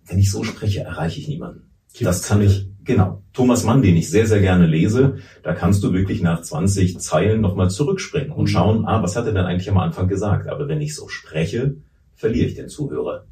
wenn 0.06 0.18
ich 0.18 0.30
so 0.30 0.44
spreche, 0.44 0.80
erreiche 0.80 1.18
ich 1.18 1.28
niemanden. 1.28 1.69
Das 2.00 2.26
kann 2.26 2.40
ich, 2.40 2.68
genau. 2.84 3.22
Thomas 3.32 3.64
Mann, 3.64 3.82
den 3.82 3.96
ich 3.96 4.10
sehr, 4.10 4.26
sehr 4.26 4.40
gerne 4.40 4.66
lese, 4.66 5.18
da 5.42 5.54
kannst 5.54 5.82
du 5.82 5.92
wirklich 5.92 6.22
nach 6.22 6.42
20 6.42 6.98
Zeilen 7.00 7.40
nochmal 7.40 7.70
zurückspringen 7.70 8.32
und 8.32 8.44
mhm. 8.44 8.48
schauen, 8.48 8.84
ah, 8.86 9.02
was 9.02 9.16
hat 9.16 9.26
er 9.26 9.32
denn 9.32 9.44
eigentlich 9.44 9.70
am 9.70 9.78
Anfang 9.78 10.08
gesagt? 10.08 10.48
Aber 10.48 10.68
wenn 10.68 10.80
ich 10.80 10.94
so 10.94 11.08
spreche, 11.08 11.76
verliere 12.14 12.46
ich 12.46 12.54
den 12.54 12.68
Zuhörer. 12.68 13.24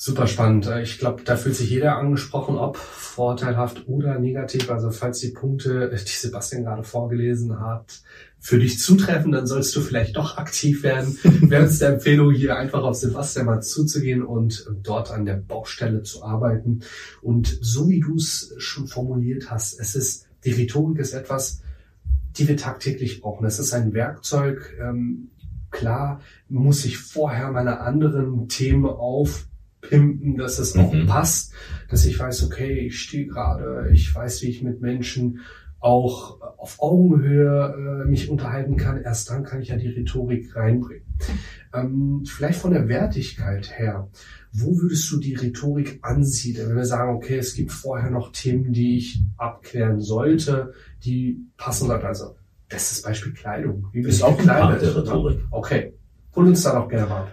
Super 0.00 0.28
spannend. 0.28 0.70
Ich 0.82 0.98
glaube, 1.00 1.24
da 1.24 1.34
fühlt 1.34 1.56
sich 1.56 1.70
jeder 1.70 1.96
angesprochen, 1.96 2.56
ob 2.56 2.76
vorteilhaft 2.76 3.88
oder 3.88 4.20
negativ. 4.20 4.70
Also 4.70 4.92
falls 4.92 5.18
die 5.18 5.32
Punkte, 5.32 5.90
die 5.90 5.96
Sebastian 5.96 6.62
gerade 6.62 6.84
vorgelesen 6.84 7.58
hat, 7.58 8.02
für 8.40 8.58
dich 8.58 8.78
zutreffen, 8.78 9.32
dann 9.32 9.46
sollst 9.46 9.74
du 9.74 9.80
vielleicht 9.80 10.16
doch 10.16 10.38
aktiv 10.38 10.82
werden. 10.82 11.18
Wäre 11.22 11.64
es 11.64 11.80
der 11.80 11.94
Empfehlung, 11.94 12.32
hier 12.32 12.56
einfach 12.56 12.82
auf 12.82 12.96
Sebastian 12.96 13.46
mal 13.46 13.60
zuzugehen 13.60 14.22
und 14.22 14.66
dort 14.82 15.10
an 15.10 15.24
der 15.24 15.36
Baustelle 15.36 16.02
zu 16.02 16.22
arbeiten. 16.22 16.80
Und 17.20 17.58
so 17.60 17.88
wie 17.88 18.00
du 18.00 18.16
es 18.16 18.54
schon 18.58 18.86
formuliert 18.86 19.50
hast, 19.50 19.78
es 19.80 19.94
ist, 19.94 20.26
die 20.44 20.52
Rhetorik 20.52 20.98
ist 20.98 21.14
etwas, 21.14 21.62
die 22.36 22.46
wir 22.46 22.56
tagtäglich 22.56 23.20
brauchen. 23.20 23.46
Es 23.46 23.58
ist 23.58 23.72
ein 23.72 23.92
Werkzeug. 23.92 24.76
Ähm, 24.80 25.30
klar 25.70 26.20
muss 26.48 26.84
ich 26.84 26.98
vorher 26.98 27.50
meine 27.50 27.80
anderen 27.80 28.48
Themen 28.48 28.86
aufpimpen, 28.86 30.36
dass 30.36 30.60
es 30.60 30.76
auch 30.76 30.92
mhm. 30.92 31.06
passt, 31.06 31.52
dass 31.90 32.04
ich 32.04 32.18
weiß, 32.18 32.44
okay, 32.44 32.86
ich 32.86 33.00
stehe 33.00 33.26
gerade, 33.26 33.90
ich 33.92 34.14
weiß, 34.14 34.42
wie 34.42 34.48
ich 34.48 34.62
mit 34.62 34.80
Menschen 34.80 35.40
auch 35.80 36.40
auf 36.56 36.80
Augenhöhe 36.80 38.02
äh, 38.04 38.08
mich 38.08 38.30
unterhalten 38.30 38.76
kann, 38.76 39.00
erst 39.00 39.30
dann 39.30 39.44
kann 39.44 39.60
ich 39.60 39.68
ja 39.68 39.76
die 39.76 39.88
Rhetorik 39.88 40.56
reinbringen. 40.56 41.04
Ähm, 41.72 42.24
vielleicht 42.26 42.60
von 42.60 42.72
der 42.72 42.88
Wertigkeit 42.88 43.78
her, 43.78 44.08
wo 44.52 44.76
würdest 44.80 45.10
du 45.10 45.18
die 45.18 45.34
Rhetorik 45.34 46.00
ansiedeln, 46.02 46.70
wenn 46.70 46.76
wir 46.76 46.84
sagen, 46.84 47.14
okay, 47.14 47.38
es 47.38 47.54
gibt 47.54 47.70
vorher 47.70 48.10
noch 48.10 48.32
Themen, 48.32 48.72
die 48.72 48.96
ich 48.96 49.22
abklären 49.36 50.00
sollte, 50.00 50.72
die 51.04 51.46
passen 51.56 51.86
sollten. 51.86 52.06
Also, 52.06 52.36
bestes 52.68 53.02
Beispiel 53.02 53.32
Kleidung. 53.32 53.86
Wie 53.92 54.00
ist 54.00 54.22
auch 54.22 54.36
gekleidet? 54.36 54.82
der 54.82 54.96
Rhetorik. 54.96 55.40
Okay. 55.50 55.92
Hol 56.34 56.48
uns 56.48 56.62
da 56.62 56.74
noch 56.74 56.88
gerne 56.88 57.06
mal. 57.06 57.28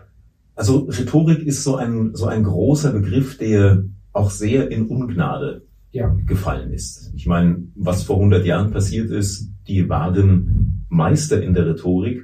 Also 0.56 0.80
Rhetorik 0.86 1.46
ist 1.46 1.64
so 1.64 1.76
ein, 1.76 2.16
so 2.16 2.28
ein 2.28 2.44
großer 2.44 2.92
Begriff, 2.92 3.38
der 3.38 3.84
auch 4.14 4.30
sehr 4.30 4.72
in 4.72 4.88
Ungnade 4.88 5.64
ja. 5.96 6.16
gefallen 6.26 6.72
ist. 6.72 7.12
Ich 7.16 7.26
meine, 7.26 7.64
was 7.76 8.04
vor 8.04 8.18
100 8.18 8.46
Jahren 8.46 8.72
passiert 8.72 9.10
ist, 9.10 9.50
die 9.68 9.88
waren 9.90 10.86
Meister 10.90 11.42
in 11.42 11.54
der 11.54 11.66
Rhetorik. 11.66 12.24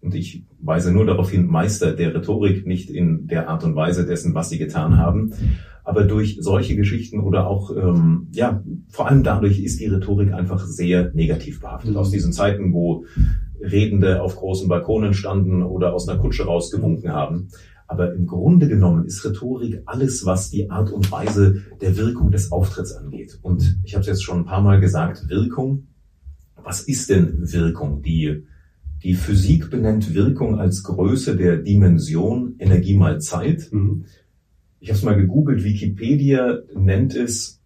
Und 0.00 0.14
ich 0.14 0.44
weise 0.60 0.92
nur 0.92 1.06
darauf 1.06 1.30
hin, 1.30 1.46
Meister 1.46 1.92
der 1.92 2.14
Rhetorik, 2.14 2.66
nicht 2.66 2.90
in 2.90 3.26
der 3.26 3.48
Art 3.48 3.64
und 3.64 3.76
Weise 3.76 4.06
dessen, 4.06 4.34
was 4.34 4.48
sie 4.48 4.58
getan 4.58 4.96
haben. 4.96 5.32
Aber 5.84 6.04
durch 6.04 6.38
solche 6.40 6.76
Geschichten 6.76 7.20
oder 7.20 7.46
auch, 7.46 7.70
ähm, 7.76 8.28
ja, 8.32 8.62
vor 8.88 9.08
allem 9.08 9.22
dadurch 9.22 9.60
ist 9.60 9.80
die 9.80 9.86
Rhetorik 9.86 10.32
einfach 10.32 10.66
sehr 10.66 11.12
negativ 11.12 11.60
behaftet. 11.60 11.96
Aus 11.96 12.10
diesen 12.10 12.32
Zeiten, 12.32 12.72
wo 12.72 13.04
Redende 13.60 14.22
auf 14.22 14.36
großen 14.36 14.68
Balkonen 14.68 15.12
standen 15.12 15.62
oder 15.62 15.92
aus 15.92 16.08
einer 16.08 16.18
Kutsche 16.18 16.44
rausgewunken 16.44 17.12
haben, 17.12 17.48
aber 17.94 18.12
im 18.12 18.26
Grunde 18.26 18.66
genommen 18.66 19.04
ist 19.04 19.24
Rhetorik 19.24 19.82
alles, 19.86 20.26
was 20.26 20.50
die 20.50 20.68
Art 20.68 20.90
und 20.90 21.12
Weise 21.12 21.62
der 21.80 21.96
Wirkung 21.96 22.32
des 22.32 22.50
Auftritts 22.50 22.90
angeht. 22.90 23.38
Und 23.40 23.78
ich 23.84 23.94
habe 23.94 24.00
es 24.00 24.08
jetzt 24.08 24.24
schon 24.24 24.40
ein 24.40 24.44
paar 24.44 24.62
Mal 24.62 24.80
gesagt, 24.80 25.28
Wirkung. 25.28 25.86
Was 26.60 26.80
ist 26.80 27.08
denn 27.08 27.52
Wirkung? 27.52 28.02
Die, 28.02 28.42
die 29.04 29.14
Physik 29.14 29.70
benennt 29.70 30.12
Wirkung 30.12 30.58
als 30.58 30.82
Größe 30.82 31.36
der 31.36 31.58
Dimension 31.58 32.56
Energie 32.58 32.96
mal 32.96 33.20
Zeit. 33.20 33.68
Mhm. 33.70 34.06
Ich 34.80 34.88
habe 34.88 34.98
es 34.98 35.04
mal 35.04 35.16
gegoogelt, 35.16 35.62
Wikipedia 35.62 36.62
nennt 36.74 37.14
es 37.14 37.60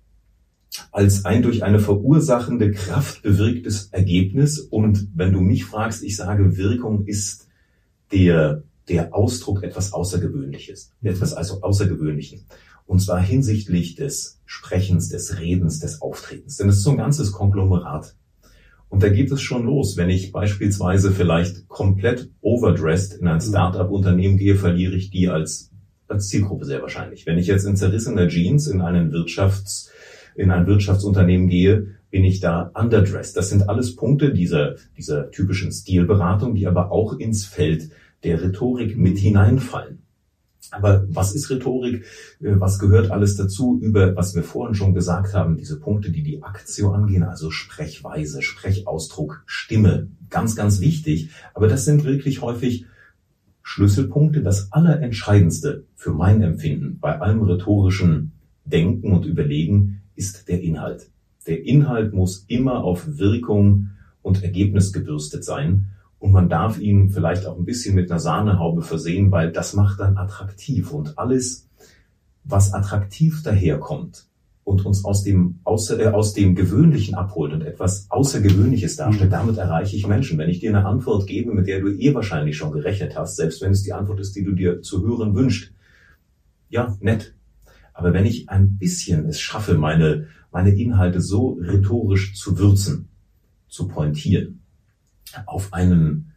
als 0.93 1.25
ein 1.25 1.41
durch 1.41 1.65
eine 1.65 1.79
verursachende 1.79 2.71
Kraft 2.73 3.23
bewirktes 3.23 3.89
Ergebnis. 3.93 4.59
Und 4.59 5.09
wenn 5.15 5.33
du 5.33 5.41
mich 5.41 5.65
fragst, 5.65 6.05
ich 6.05 6.17
sage, 6.17 6.59
Wirkung 6.59 7.07
ist 7.07 7.49
der 8.13 8.63
der 8.89 9.15
Ausdruck 9.15 9.63
etwas 9.63 9.93
Außergewöhnliches, 9.93 10.93
etwas 11.03 11.35
also 11.35 11.63
Außergewöhnlichen. 11.63 12.47
Und 12.87 13.01
zwar 13.01 13.21
hinsichtlich 13.21 13.97
des 13.97 14.41
Sprechens, 14.47 15.11
des 15.11 15.39
Redens, 15.39 15.79
des 15.81 16.01
Auftretens. 16.01 16.57
Denn 16.57 16.71
es 16.71 16.77
ist 16.77 16.85
so 16.85 16.91
ein 16.91 16.97
ganzes 16.97 17.33
Konglomerat. 17.33 18.17
Und 18.89 19.03
da 19.03 19.11
geht 19.11 19.31
es 19.31 19.43
schon 19.43 19.67
los. 19.67 19.99
Wenn 19.99 20.09
ich 20.09 20.33
beispielsweise 20.33 21.11
vielleicht 21.13 21.69
komplett 21.69 22.31
overdressed 22.41 23.21
in 23.21 23.29
ein 23.29 23.41
Startup-Unternehmen 23.41 24.39
gehe, 24.39 24.57
verliere 24.57 24.95
ich 24.95 25.11
die 25.11 25.29
als, 25.29 25.71
als 26.09 26.29
Zielgruppe 26.29 26.65
sehr 26.65 26.81
wahrscheinlich. 26.81 27.27
Wenn 27.27 27.39
ich 27.39 27.47
jetzt 27.47 27.65
in 27.65 27.77
zerrissener 27.77 28.29
Jeans 28.29 28.67
in 28.67 28.81
einen 28.81 29.13
Wirtschafts, 29.13 29.91
in 30.35 30.51
ein 30.51 30.67
Wirtschaftsunternehmen 30.67 31.49
gehe, 31.49 31.99
bin 32.11 32.25
ich 32.25 32.41
da 32.41 32.71
underdressed. 32.75 33.37
Das 33.37 33.51
sind 33.51 33.69
alles 33.69 33.97
Punkte 33.97 34.33
dieser, 34.33 34.77
dieser 34.97 35.31
typischen 35.31 35.71
Stilberatung, 35.73 36.55
die 36.55 36.67
aber 36.67 36.91
auch 36.91 37.19
ins 37.19 37.45
Feld 37.45 37.91
der 38.25 38.43
Rhetorik 38.43 38.97
mit 38.97 39.19
hineinfallen. 39.19 40.03
Aber 40.71 41.07
was 41.09 41.35
ist 41.35 41.51
Rhetorik? 41.51 42.05
Äh, 42.41 42.61
was 42.61 42.79
gehört 42.79 43.11
alles 43.11 43.37
dazu 43.37 43.79
über, 43.81 44.17
was 44.17 44.35
wir 44.35 44.43
vorhin 44.43 44.75
schon 44.75 44.95
gesagt 44.95 45.33
haben, 45.35 45.57
diese 45.57 45.81
Punkte, 45.81 46.11
die 46.11 46.23
die 46.23 46.43
Aktio 46.43 46.93
angehen, 46.93 47.23
also 47.23 47.51
Sprechweise, 47.51 48.43
Sprechausdruck, 48.43 49.43
Stimme, 49.47 50.09
ganz, 50.31 50.57
ganz 50.57 50.81
wichtig. 50.81 51.31
Aber 51.55 51.69
das 51.69 51.85
sind 51.85 52.05
wirklich 52.05 52.43
häufig 52.43 52.85
Schlüsselpunkte. 53.63 54.43
Das 54.43 54.73
Allerentscheidendste 54.73 55.85
für 55.95 56.13
mein 56.13 56.43
Empfinden 56.43 56.99
bei 56.99 57.19
allem 57.19 57.43
rhetorischen 57.43 58.33
Denken 58.65 59.13
und 59.13 59.25
Überlegen 59.25 60.03
ist 60.17 60.49
der 60.49 60.61
Inhalt. 60.61 61.11
Der 61.47 61.65
Inhalt 61.65 62.13
muss 62.13 62.45
immer 62.49 62.85
auf 62.85 63.07
Wirkung 63.19 63.91
und 64.21 64.43
Ergebnis 64.43 64.93
gebürstet 64.93 65.45
sein 65.45 65.93
Und 66.19 66.33
man 66.33 66.49
darf 66.49 66.79
ihn 66.81 67.11
vielleicht 67.11 67.47
auch 67.47 67.57
ein 67.57 67.65
bisschen 67.65 67.95
mit 67.95 68.11
einer 68.11 68.21
Sahnehaube 68.21 68.83
versehen, 68.83 69.31
weil 69.31 69.53
das 69.53 69.75
macht 69.75 70.01
dann 70.01 70.17
attraktiv. 70.17 70.93
Und 70.93 71.19
alles, 71.19 71.69
was 72.45 72.75
attraktiv 72.75 73.43
daherkommt 73.43 74.27
und 74.65 74.85
uns 74.85 75.05
aus 75.05 75.23
dem, 75.23 75.61
aus, 75.65 75.91
äh, 75.91 76.09
aus 76.09 76.35
dem 76.35 76.55
Gewöhnlichen 76.55 77.15
abholt 77.15 77.53
und 77.53 77.63
etwas 77.63 78.07
Außergewöhnliches 78.11 78.97
darstellt, 78.97 79.31
mhm. 79.31 79.35
damit 79.35 79.59
erreiche 79.59 79.97
ich 79.97 80.07
Menschen. 80.07 80.39
Wenn 80.39 80.51
ich 80.51 80.61
dir 80.61 80.71
eine 80.71 80.85
Antwort 80.85 81.27
gebe, 81.27 81.55
mit 81.55 81.69
der 81.69 81.81
du 81.81 81.89
eh 81.89 82.15
wahrscheinlich 82.15 82.57
schon 82.57 82.73
gerechnet 82.73 83.17
hast, 83.17 83.37
selbst 83.37 83.63
wenn 83.63 83.73
es 83.73 83.83
die 83.83 83.93
Antwort 83.93 84.21
ist, 84.21 84.35
die 84.37 84.45
du 84.45 84.53
dir 84.53 84.83
zu 84.83 85.07
hören 85.07 85.35
wünscht, 85.35 85.73
ja, 86.69 86.97
nett. 87.01 87.35
Aber 87.95 88.13
wenn 88.13 88.27
ich 88.27 88.51
ein 88.51 88.77
bisschen 88.77 89.27
es 89.27 89.41
schaffe, 89.41 89.75
meine, 89.75 90.27
meine 90.53 90.75
Inhalte 90.75 91.21
so 91.21 91.59
rhetorisch 91.61 92.35
zu 92.35 92.59
würzen, 92.59 93.09
zu 93.69 93.89
pointieren, 93.89 94.61
auf 95.47 95.73
einen, 95.73 96.33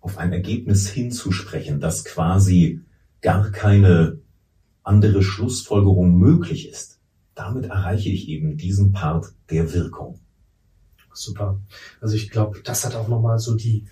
auf 0.00 0.18
ein 0.18 0.32
Ergebnis 0.32 0.88
hinzusprechen, 0.88 1.80
das 1.80 2.04
quasi 2.04 2.80
gar 3.20 3.50
keine 3.50 4.18
andere 4.82 5.22
Schlussfolgerung 5.22 6.16
möglich 6.16 6.68
ist. 6.68 7.00
Damit 7.34 7.66
erreiche 7.66 8.08
ich 8.08 8.28
eben 8.28 8.56
diesen 8.56 8.92
Part 8.92 9.34
der 9.50 9.72
Wirkung. 9.72 10.20
Super. 11.12 11.60
Also 12.00 12.14
ich 12.14 12.30
glaube, 12.30 12.60
das 12.62 12.84
hat 12.84 12.94
auch 12.94 13.08
nochmal 13.08 13.38
so 13.38 13.54
die, 13.54 13.86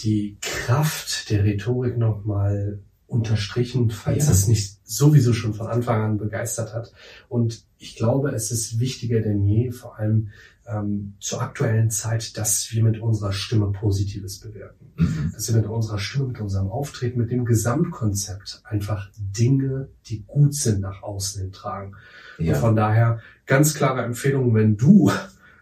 die 0.00 0.36
Kraft 0.40 1.30
der 1.30 1.44
Rhetorik 1.44 1.96
nochmal 1.96 2.80
unterstrichen, 3.10 3.90
falls 3.90 4.26
ja. 4.26 4.32
es 4.32 4.46
nicht 4.46 4.78
sowieso 4.84 5.32
schon 5.32 5.52
von 5.52 5.66
Anfang 5.66 6.02
an 6.02 6.18
begeistert 6.18 6.72
hat. 6.72 6.92
Und 7.28 7.64
ich 7.78 7.96
glaube, 7.96 8.30
es 8.30 8.50
ist 8.50 8.78
wichtiger 8.78 9.20
denn 9.20 9.44
je, 9.44 9.72
vor 9.72 9.98
allem 9.98 10.28
ähm, 10.66 11.14
zur 11.18 11.42
aktuellen 11.42 11.90
Zeit, 11.90 12.36
dass 12.36 12.70
wir 12.70 12.84
mit 12.84 13.00
unserer 13.00 13.32
Stimme 13.32 13.72
Positives 13.72 14.38
bewirken. 14.38 14.92
Mhm. 14.96 15.32
Dass 15.34 15.52
wir 15.52 15.60
mit 15.60 15.68
unserer 15.68 15.98
Stimme, 15.98 16.28
mit 16.28 16.40
unserem 16.40 16.68
Auftreten, 16.68 17.18
mit 17.18 17.30
dem 17.32 17.44
Gesamtkonzept 17.44 18.62
einfach 18.64 19.10
Dinge, 19.18 19.88
die 20.06 20.22
gut 20.26 20.54
sind, 20.54 20.80
nach 20.80 21.02
außen 21.02 21.42
hin 21.42 21.52
tragen. 21.52 21.96
Ja. 22.38 22.54
Und 22.54 22.60
von 22.60 22.76
daher 22.76 23.20
ganz 23.46 23.74
klare 23.74 24.02
Empfehlung, 24.02 24.54
wenn 24.54 24.76
du 24.76 25.10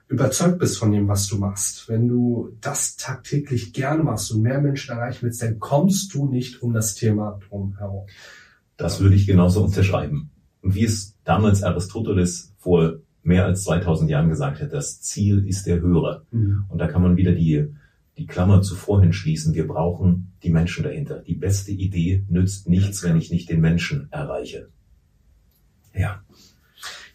überzeugt 0.08 0.58
bist 0.58 0.78
von 0.78 0.90
dem, 0.90 1.06
was 1.06 1.26
du 1.28 1.36
machst, 1.38 1.88
wenn 1.88 2.08
du 2.08 2.56
das 2.60 2.96
tagtäglich 2.96 3.72
gerne 3.72 4.02
machst 4.02 4.32
und 4.32 4.42
mehr 4.42 4.60
Menschen 4.60 4.92
erreichen 4.92 5.22
willst, 5.22 5.42
dann 5.42 5.58
kommst 5.58 6.14
du 6.14 6.26
nicht 6.26 6.62
um 6.62 6.72
das 6.72 6.94
Thema 6.94 7.38
drum 7.48 7.76
herum. 7.76 8.06
Das 8.76 9.00
würde 9.00 9.16
ich 9.16 9.26
genauso 9.26 9.62
unterschreiben. 9.62 10.30
Und 10.62 10.74
wie 10.74 10.84
es 10.84 11.16
damals 11.24 11.62
Aristoteles 11.62 12.54
vor 12.58 13.00
mehr 13.22 13.44
als 13.44 13.64
2000 13.64 14.10
Jahren 14.10 14.30
gesagt 14.30 14.60
hat, 14.60 14.72
das 14.72 15.02
Ziel 15.02 15.46
ist 15.46 15.66
der 15.66 15.80
Hörer. 15.80 16.24
Mhm. 16.30 16.64
Und 16.68 16.78
da 16.78 16.88
kann 16.88 17.02
man 17.02 17.16
wieder 17.16 17.32
die, 17.32 17.74
die 18.16 18.26
Klammer 18.26 18.62
zu 18.62 18.74
vorhin 18.74 19.12
schließen. 19.12 19.54
Wir 19.54 19.66
brauchen 19.66 20.32
die 20.42 20.50
Menschen 20.50 20.84
dahinter. 20.84 21.18
Die 21.20 21.34
beste 21.34 21.72
Idee 21.72 22.24
nützt 22.28 22.68
nichts, 22.68 23.02
wenn 23.02 23.16
ich 23.16 23.30
nicht 23.30 23.50
den 23.50 23.60
Menschen 23.60 24.08
erreiche. 24.10 24.70
Ja. 25.94 26.22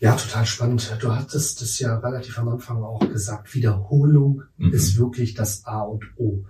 Ja, 0.03 0.17
total 0.17 0.45
spannend. 0.45 0.97
Du 0.99 1.15
hattest 1.15 1.61
es 1.61 1.79
ja 1.79 1.97
relativ 1.97 2.37
am 2.37 2.49
Anfang 2.49 2.83
auch 2.83 2.99
gesagt. 2.99 3.53
Wiederholung 3.53 4.43
mhm. 4.57 4.73
ist 4.73 4.97
wirklich 4.97 5.33
das 5.33 5.65
A 5.65 5.79
und 5.79 6.03
O. 6.17 6.43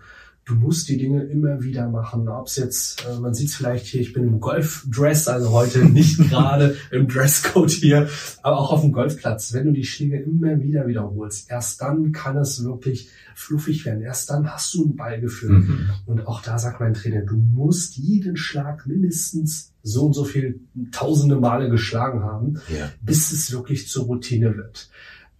Du 0.45 0.55
musst 0.55 0.89
die 0.89 0.97
Dinge 0.97 1.23
immer 1.23 1.63
wieder 1.63 1.87
machen. 1.87 2.27
Ob 2.27 2.47
es 2.47 2.57
jetzt, 2.57 3.05
äh, 3.05 3.19
man 3.19 3.33
sieht 3.33 3.49
es 3.49 3.55
vielleicht 3.55 3.85
hier, 3.85 4.01
ich 4.01 4.11
bin 4.11 4.23
im 4.23 4.39
Golfdress, 4.41 5.27
also 5.27 5.51
heute 5.51 5.79
nicht 5.85 6.17
gerade 6.29 6.75
im 6.91 7.07
Dresscode 7.07 7.71
hier, 7.71 8.09
aber 8.41 8.57
auch 8.57 8.71
auf 8.71 8.81
dem 8.81 8.91
Golfplatz. 8.91 9.53
Wenn 9.53 9.67
du 9.67 9.71
die 9.71 9.85
Schläge 9.85 10.19
immer 10.19 10.61
wieder 10.61 10.85
wiederholst, 10.87 11.49
erst 11.49 11.81
dann 11.81 12.11
kann 12.11 12.37
es 12.37 12.63
wirklich 12.63 13.09
fluffig 13.35 13.85
werden. 13.85 14.01
Erst 14.01 14.29
dann 14.29 14.51
hast 14.51 14.73
du 14.73 14.85
ein 14.85 14.95
Ballgefühl. 14.95 15.59
Mhm. 15.59 15.89
Und 16.05 16.27
auch 16.27 16.41
da 16.41 16.59
sagt 16.59 16.79
mein 16.79 16.93
Trainer, 16.93 17.21
du 17.21 17.37
musst 17.37 17.95
jeden 17.97 18.35
Schlag 18.35 18.85
mindestens 18.85 19.71
so 19.81 20.05
und 20.05 20.13
so 20.13 20.23
viel 20.23 20.59
tausende 20.91 21.35
Male 21.35 21.69
geschlagen 21.69 22.23
haben, 22.23 22.59
ja. 22.69 22.89
bis 23.01 23.31
es 23.31 23.51
wirklich 23.51 23.87
zur 23.87 24.05
Routine 24.05 24.55
wird. 24.55 24.89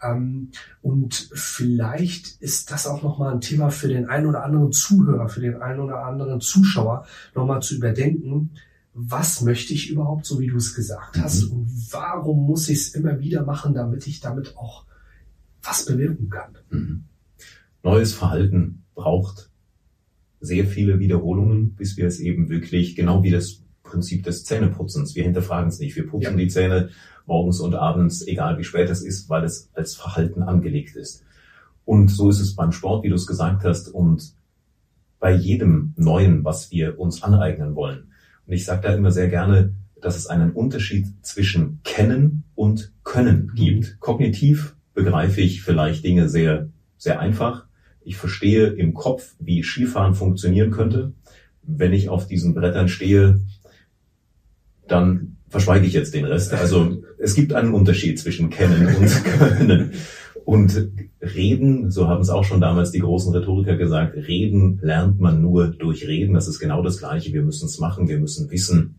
Ähm, 0.03 0.49
und 0.81 1.29
vielleicht 1.33 2.41
ist 2.41 2.71
das 2.71 2.87
auch 2.87 3.03
nochmal 3.03 3.33
ein 3.33 3.41
Thema 3.41 3.69
für 3.69 3.87
den 3.87 4.07
einen 4.07 4.27
oder 4.27 4.43
anderen 4.43 4.71
Zuhörer, 4.71 5.29
für 5.29 5.41
den 5.41 5.61
einen 5.61 5.79
oder 5.79 6.05
anderen 6.05 6.41
Zuschauer, 6.41 7.05
nochmal 7.35 7.61
zu 7.61 7.75
überdenken, 7.75 8.51
was 8.93 9.41
möchte 9.41 9.73
ich 9.73 9.89
überhaupt, 9.89 10.25
so 10.25 10.39
wie 10.39 10.47
du 10.47 10.57
es 10.57 10.75
gesagt 10.75 11.17
hast, 11.17 11.49
mhm. 11.49 11.51
und 11.51 11.93
warum 11.93 12.45
muss 12.45 12.69
ich 12.69 12.79
es 12.79 12.95
immer 12.95 13.19
wieder 13.19 13.43
machen, 13.43 13.73
damit 13.73 14.05
ich 14.05 14.19
damit 14.19 14.55
auch 14.55 14.85
was 15.63 15.85
bewirken 15.85 16.29
kann. 16.29 16.57
Mhm. 16.69 17.03
Neues 17.81 18.13
Verhalten 18.13 18.83
braucht 18.93 19.49
sehr 20.39 20.67
viele 20.67 20.99
Wiederholungen, 20.99 21.73
bis 21.75 21.97
wir 21.97 22.05
es 22.05 22.19
eben 22.19 22.49
wirklich, 22.49 22.95
genau 22.95 23.23
wie 23.23 23.31
das 23.31 23.63
Prinzip 23.81 24.23
des 24.23 24.43
Zähneputzens. 24.43 25.15
Wir 25.15 25.23
hinterfragen 25.23 25.69
es 25.69 25.79
nicht. 25.79 25.95
Wir 25.95 26.07
putzen 26.07 26.31
ja. 26.31 26.37
die 26.37 26.47
Zähne 26.47 26.89
morgens 27.25 27.59
und 27.59 27.75
abends, 27.75 28.25
egal 28.27 28.57
wie 28.57 28.63
spät 28.63 28.89
es 28.89 29.01
ist, 29.03 29.29
weil 29.29 29.43
es 29.43 29.69
als 29.73 29.95
Verhalten 29.95 30.43
angelegt 30.43 30.95
ist. 30.95 31.23
Und 31.85 32.09
so 32.09 32.29
ist 32.29 32.39
es 32.39 32.55
beim 32.55 32.71
Sport, 32.71 33.03
wie 33.03 33.09
du 33.09 33.15
es 33.15 33.27
gesagt 33.27 33.63
hast, 33.63 33.89
und 33.89 34.33
bei 35.19 35.33
jedem 35.33 35.93
Neuen, 35.95 36.43
was 36.43 36.71
wir 36.71 36.99
uns 36.99 37.23
aneignen 37.23 37.75
wollen. 37.75 38.11
Und 38.45 38.53
ich 38.53 38.65
sage 38.65 38.81
da 38.81 38.93
immer 38.93 39.11
sehr 39.11 39.29
gerne, 39.29 39.73
dass 40.01 40.17
es 40.17 40.27
einen 40.27 40.51
Unterschied 40.51 41.07
zwischen 41.21 41.79
kennen 41.83 42.43
und 42.55 42.91
können 43.03 43.51
gibt. 43.55 43.99
Kognitiv 43.99 44.75
begreife 44.93 45.41
ich 45.41 45.61
vielleicht 45.61 46.03
Dinge 46.03 46.27
sehr, 46.27 46.69
sehr 46.97 47.19
einfach. 47.19 47.65
Ich 48.01 48.17
verstehe 48.17 48.67
im 48.67 48.93
Kopf, 48.93 49.35
wie 49.39 49.63
Skifahren 49.63 50.13
funktionieren 50.13 50.71
könnte. 50.71 51.13
Wenn 51.61 51.93
ich 51.93 52.09
auf 52.09 52.27
diesen 52.27 52.53
Brettern 52.53 52.89
stehe, 52.89 53.39
dann 54.87 55.37
verschweige 55.53 55.85
ich 55.85 55.93
jetzt 55.93 56.15
den 56.15 56.25
Rest. 56.25 56.51
Also 56.51 57.03
es 57.19 57.35
gibt 57.35 57.53
einen 57.53 57.75
Unterschied 57.75 58.19
zwischen 58.19 58.49
kennen 58.49 58.87
und 58.87 59.23
können. 59.39 59.91
Und 60.45 60.89
reden, 61.21 61.91
so 61.91 62.07
haben 62.07 62.21
es 62.21 62.31
auch 62.31 62.43
schon 62.43 62.59
damals 62.59 62.89
die 62.89 62.99
großen 62.99 63.31
Rhetoriker 63.33 63.77
gesagt, 63.77 64.15
reden 64.15 64.79
lernt 64.81 65.19
man 65.19 65.43
nur 65.43 65.67
durch 65.67 66.07
reden. 66.07 66.33
Das 66.33 66.47
ist 66.47 66.57
genau 66.57 66.81
das 66.81 66.97
Gleiche. 66.97 67.33
Wir 67.33 67.43
müssen 67.43 67.67
es 67.67 67.77
machen. 67.77 68.09
Wir 68.09 68.17
müssen 68.17 68.49
wissen, 68.49 68.95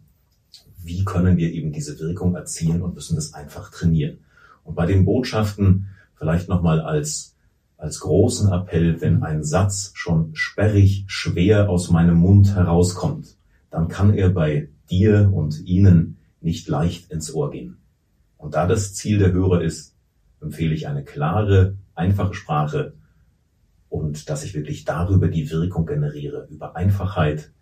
wie 0.80 1.04
können 1.04 1.36
wir 1.36 1.52
eben 1.52 1.72
diese 1.72 1.98
Wirkung 1.98 2.36
erzielen 2.36 2.82
und 2.82 2.94
müssen 2.94 3.16
das 3.16 3.34
einfach 3.34 3.72
trainieren. 3.72 4.18
Und 4.62 4.76
bei 4.76 4.86
den 4.86 5.04
Botschaften 5.04 5.88
vielleicht 6.14 6.48
nochmal 6.48 6.80
als, 6.80 7.34
als 7.76 7.98
großen 7.98 8.52
Appell, 8.52 9.00
wenn 9.00 9.24
ein 9.24 9.42
Satz 9.42 9.90
schon 9.94 10.30
sperrig, 10.34 11.04
schwer 11.08 11.68
aus 11.68 11.90
meinem 11.90 12.16
Mund 12.16 12.54
herauskommt, 12.54 13.36
dann 13.72 13.88
kann 13.88 14.14
er 14.14 14.28
bei 14.28 14.68
dir 14.88 15.32
und 15.34 15.66
ihnen 15.66 16.13
nicht 16.44 16.68
leicht 16.68 17.10
ins 17.10 17.32
Ohr 17.32 17.50
gehen. 17.50 17.78
Und 18.36 18.54
da 18.54 18.66
das 18.66 18.94
Ziel 18.94 19.18
der 19.18 19.32
Hörer 19.32 19.62
ist, 19.62 19.96
empfehle 20.40 20.74
ich 20.74 20.86
eine 20.86 21.04
klare, 21.04 21.76
einfache 21.94 22.34
Sprache 22.34 22.94
und 23.88 24.28
dass 24.28 24.44
ich 24.44 24.54
wirklich 24.54 24.84
darüber 24.84 25.28
die 25.28 25.50
Wirkung 25.50 25.86
generiere, 25.86 26.46
über 26.50 26.76
Einfachheit, 26.76 27.52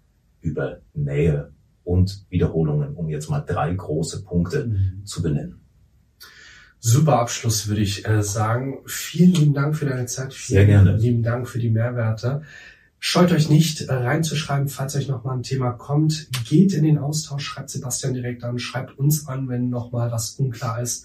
über 0.40 0.80
Nähe 0.94 1.52
und 1.84 2.26
Wiederholungen, 2.30 2.94
um 2.94 3.08
jetzt 3.08 3.30
mal 3.30 3.40
drei 3.40 3.72
große 3.72 4.24
Punkte 4.24 4.66
mhm. 4.66 5.04
zu 5.04 5.22
benennen. 5.22 5.60
Super 6.80 7.20
Abschluss, 7.20 7.68
würde 7.68 7.82
ich 7.82 8.08
äh, 8.08 8.24
sagen. 8.24 8.80
Vielen 8.86 9.34
lieben 9.34 9.54
Dank 9.54 9.76
für 9.76 9.86
deine 9.86 10.06
Zeit. 10.06 10.34
Vielen 10.34 10.58
Sehr 10.58 10.66
gerne. 10.66 10.96
lieben 10.96 11.22
Dank 11.22 11.48
für 11.48 11.60
die 11.60 11.70
Mehrwerte. 11.70 12.42
Scheut 13.04 13.32
euch 13.32 13.50
nicht 13.50 13.80
äh, 13.80 13.92
reinzuschreiben, 13.92 14.68
falls 14.68 14.94
euch 14.94 15.08
nochmal 15.08 15.36
ein 15.36 15.42
Thema 15.42 15.72
kommt. 15.72 16.28
Geht 16.48 16.72
in 16.72 16.84
den 16.84 16.98
Austausch, 16.98 17.44
schreibt 17.44 17.68
Sebastian 17.68 18.14
direkt 18.14 18.44
an, 18.44 18.60
schreibt 18.60 18.96
uns 18.96 19.26
an, 19.26 19.48
wenn 19.48 19.70
nochmal 19.70 20.12
was 20.12 20.36
unklar 20.36 20.80
ist. 20.80 21.04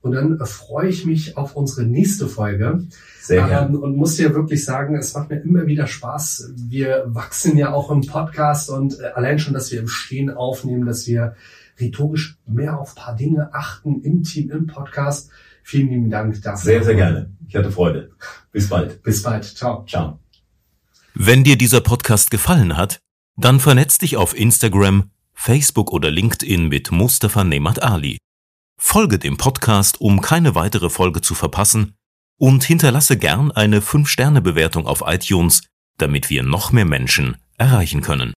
Und 0.00 0.12
dann 0.12 0.40
äh, 0.40 0.46
freue 0.46 0.88
ich 0.88 1.04
mich 1.04 1.36
auf 1.36 1.54
unsere 1.54 1.84
nächste 1.84 2.28
Folge. 2.28 2.84
Sehr 3.20 3.46
gerne. 3.46 3.76
Ähm, 3.76 3.82
und 3.82 3.94
muss 3.94 4.16
dir 4.16 4.32
wirklich 4.32 4.64
sagen, 4.64 4.96
es 4.96 5.12
macht 5.12 5.28
mir 5.28 5.42
immer 5.42 5.66
wieder 5.66 5.86
Spaß. 5.86 6.52
Wir 6.56 7.04
wachsen 7.08 7.58
ja 7.58 7.74
auch 7.74 7.90
im 7.90 8.00
Podcast 8.00 8.70
und 8.70 8.98
äh, 8.98 9.08
allein 9.14 9.38
schon, 9.38 9.52
dass 9.52 9.70
wir 9.70 9.80
im 9.80 9.88
Stehen 9.88 10.30
aufnehmen, 10.30 10.86
dass 10.86 11.06
wir 11.06 11.36
rhetorisch 11.78 12.38
mehr 12.46 12.80
auf 12.80 12.94
paar 12.94 13.16
Dinge 13.16 13.52
achten 13.52 14.00
im 14.00 14.22
Team, 14.22 14.50
im 14.50 14.66
Podcast. 14.66 15.28
Vielen 15.62 15.90
lieben 15.90 16.08
Dank 16.08 16.40
dafür. 16.40 16.72
Sehr, 16.72 16.84
sehr 16.84 16.94
gerne. 16.94 17.28
Ich 17.46 17.54
hatte 17.54 17.70
Freude. 17.70 18.12
Bis 18.50 18.70
bald. 18.70 19.02
Bis 19.02 19.22
bald. 19.22 19.44
Ciao. 19.44 19.84
Ciao. 19.86 20.23
Wenn 21.16 21.44
dir 21.44 21.56
dieser 21.56 21.80
Podcast 21.80 22.32
gefallen 22.32 22.76
hat, 22.76 22.98
dann 23.36 23.60
vernetz 23.60 23.98
dich 23.98 24.16
auf 24.16 24.36
Instagram, 24.36 25.12
Facebook 25.32 25.92
oder 25.92 26.10
LinkedIn 26.10 26.66
mit 26.66 26.90
Mustafa 26.90 27.44
Nemat 27.44 27.80
Ali. 27.80 28.18
Folge 28.76 29.20
dem 29.20 29.36
Podcast, 29.36 30.00
um 30.00 30.20
keine 30.20 30.56
weitere 30.56 30.90
Folge 30.90 31.20
zu 31.20 31.36
verpassen 31.36 31.94
und 32.36 32.64
hinterlasse 32.64 33.16
gern 33.16 33.52
eine 33.52 33.78
5-Sterne-Bewertung 33.78 34.88
auf 34.88 35.04
iTunes, 35.06 35.62
damit 35.98 36.30
wir 36.30 36.42
noch 36.42 36.72
mehr 36.72 36.84
Menschen 36.84 37.36
erreichen 37.58 38.00
können. 38.00 38.32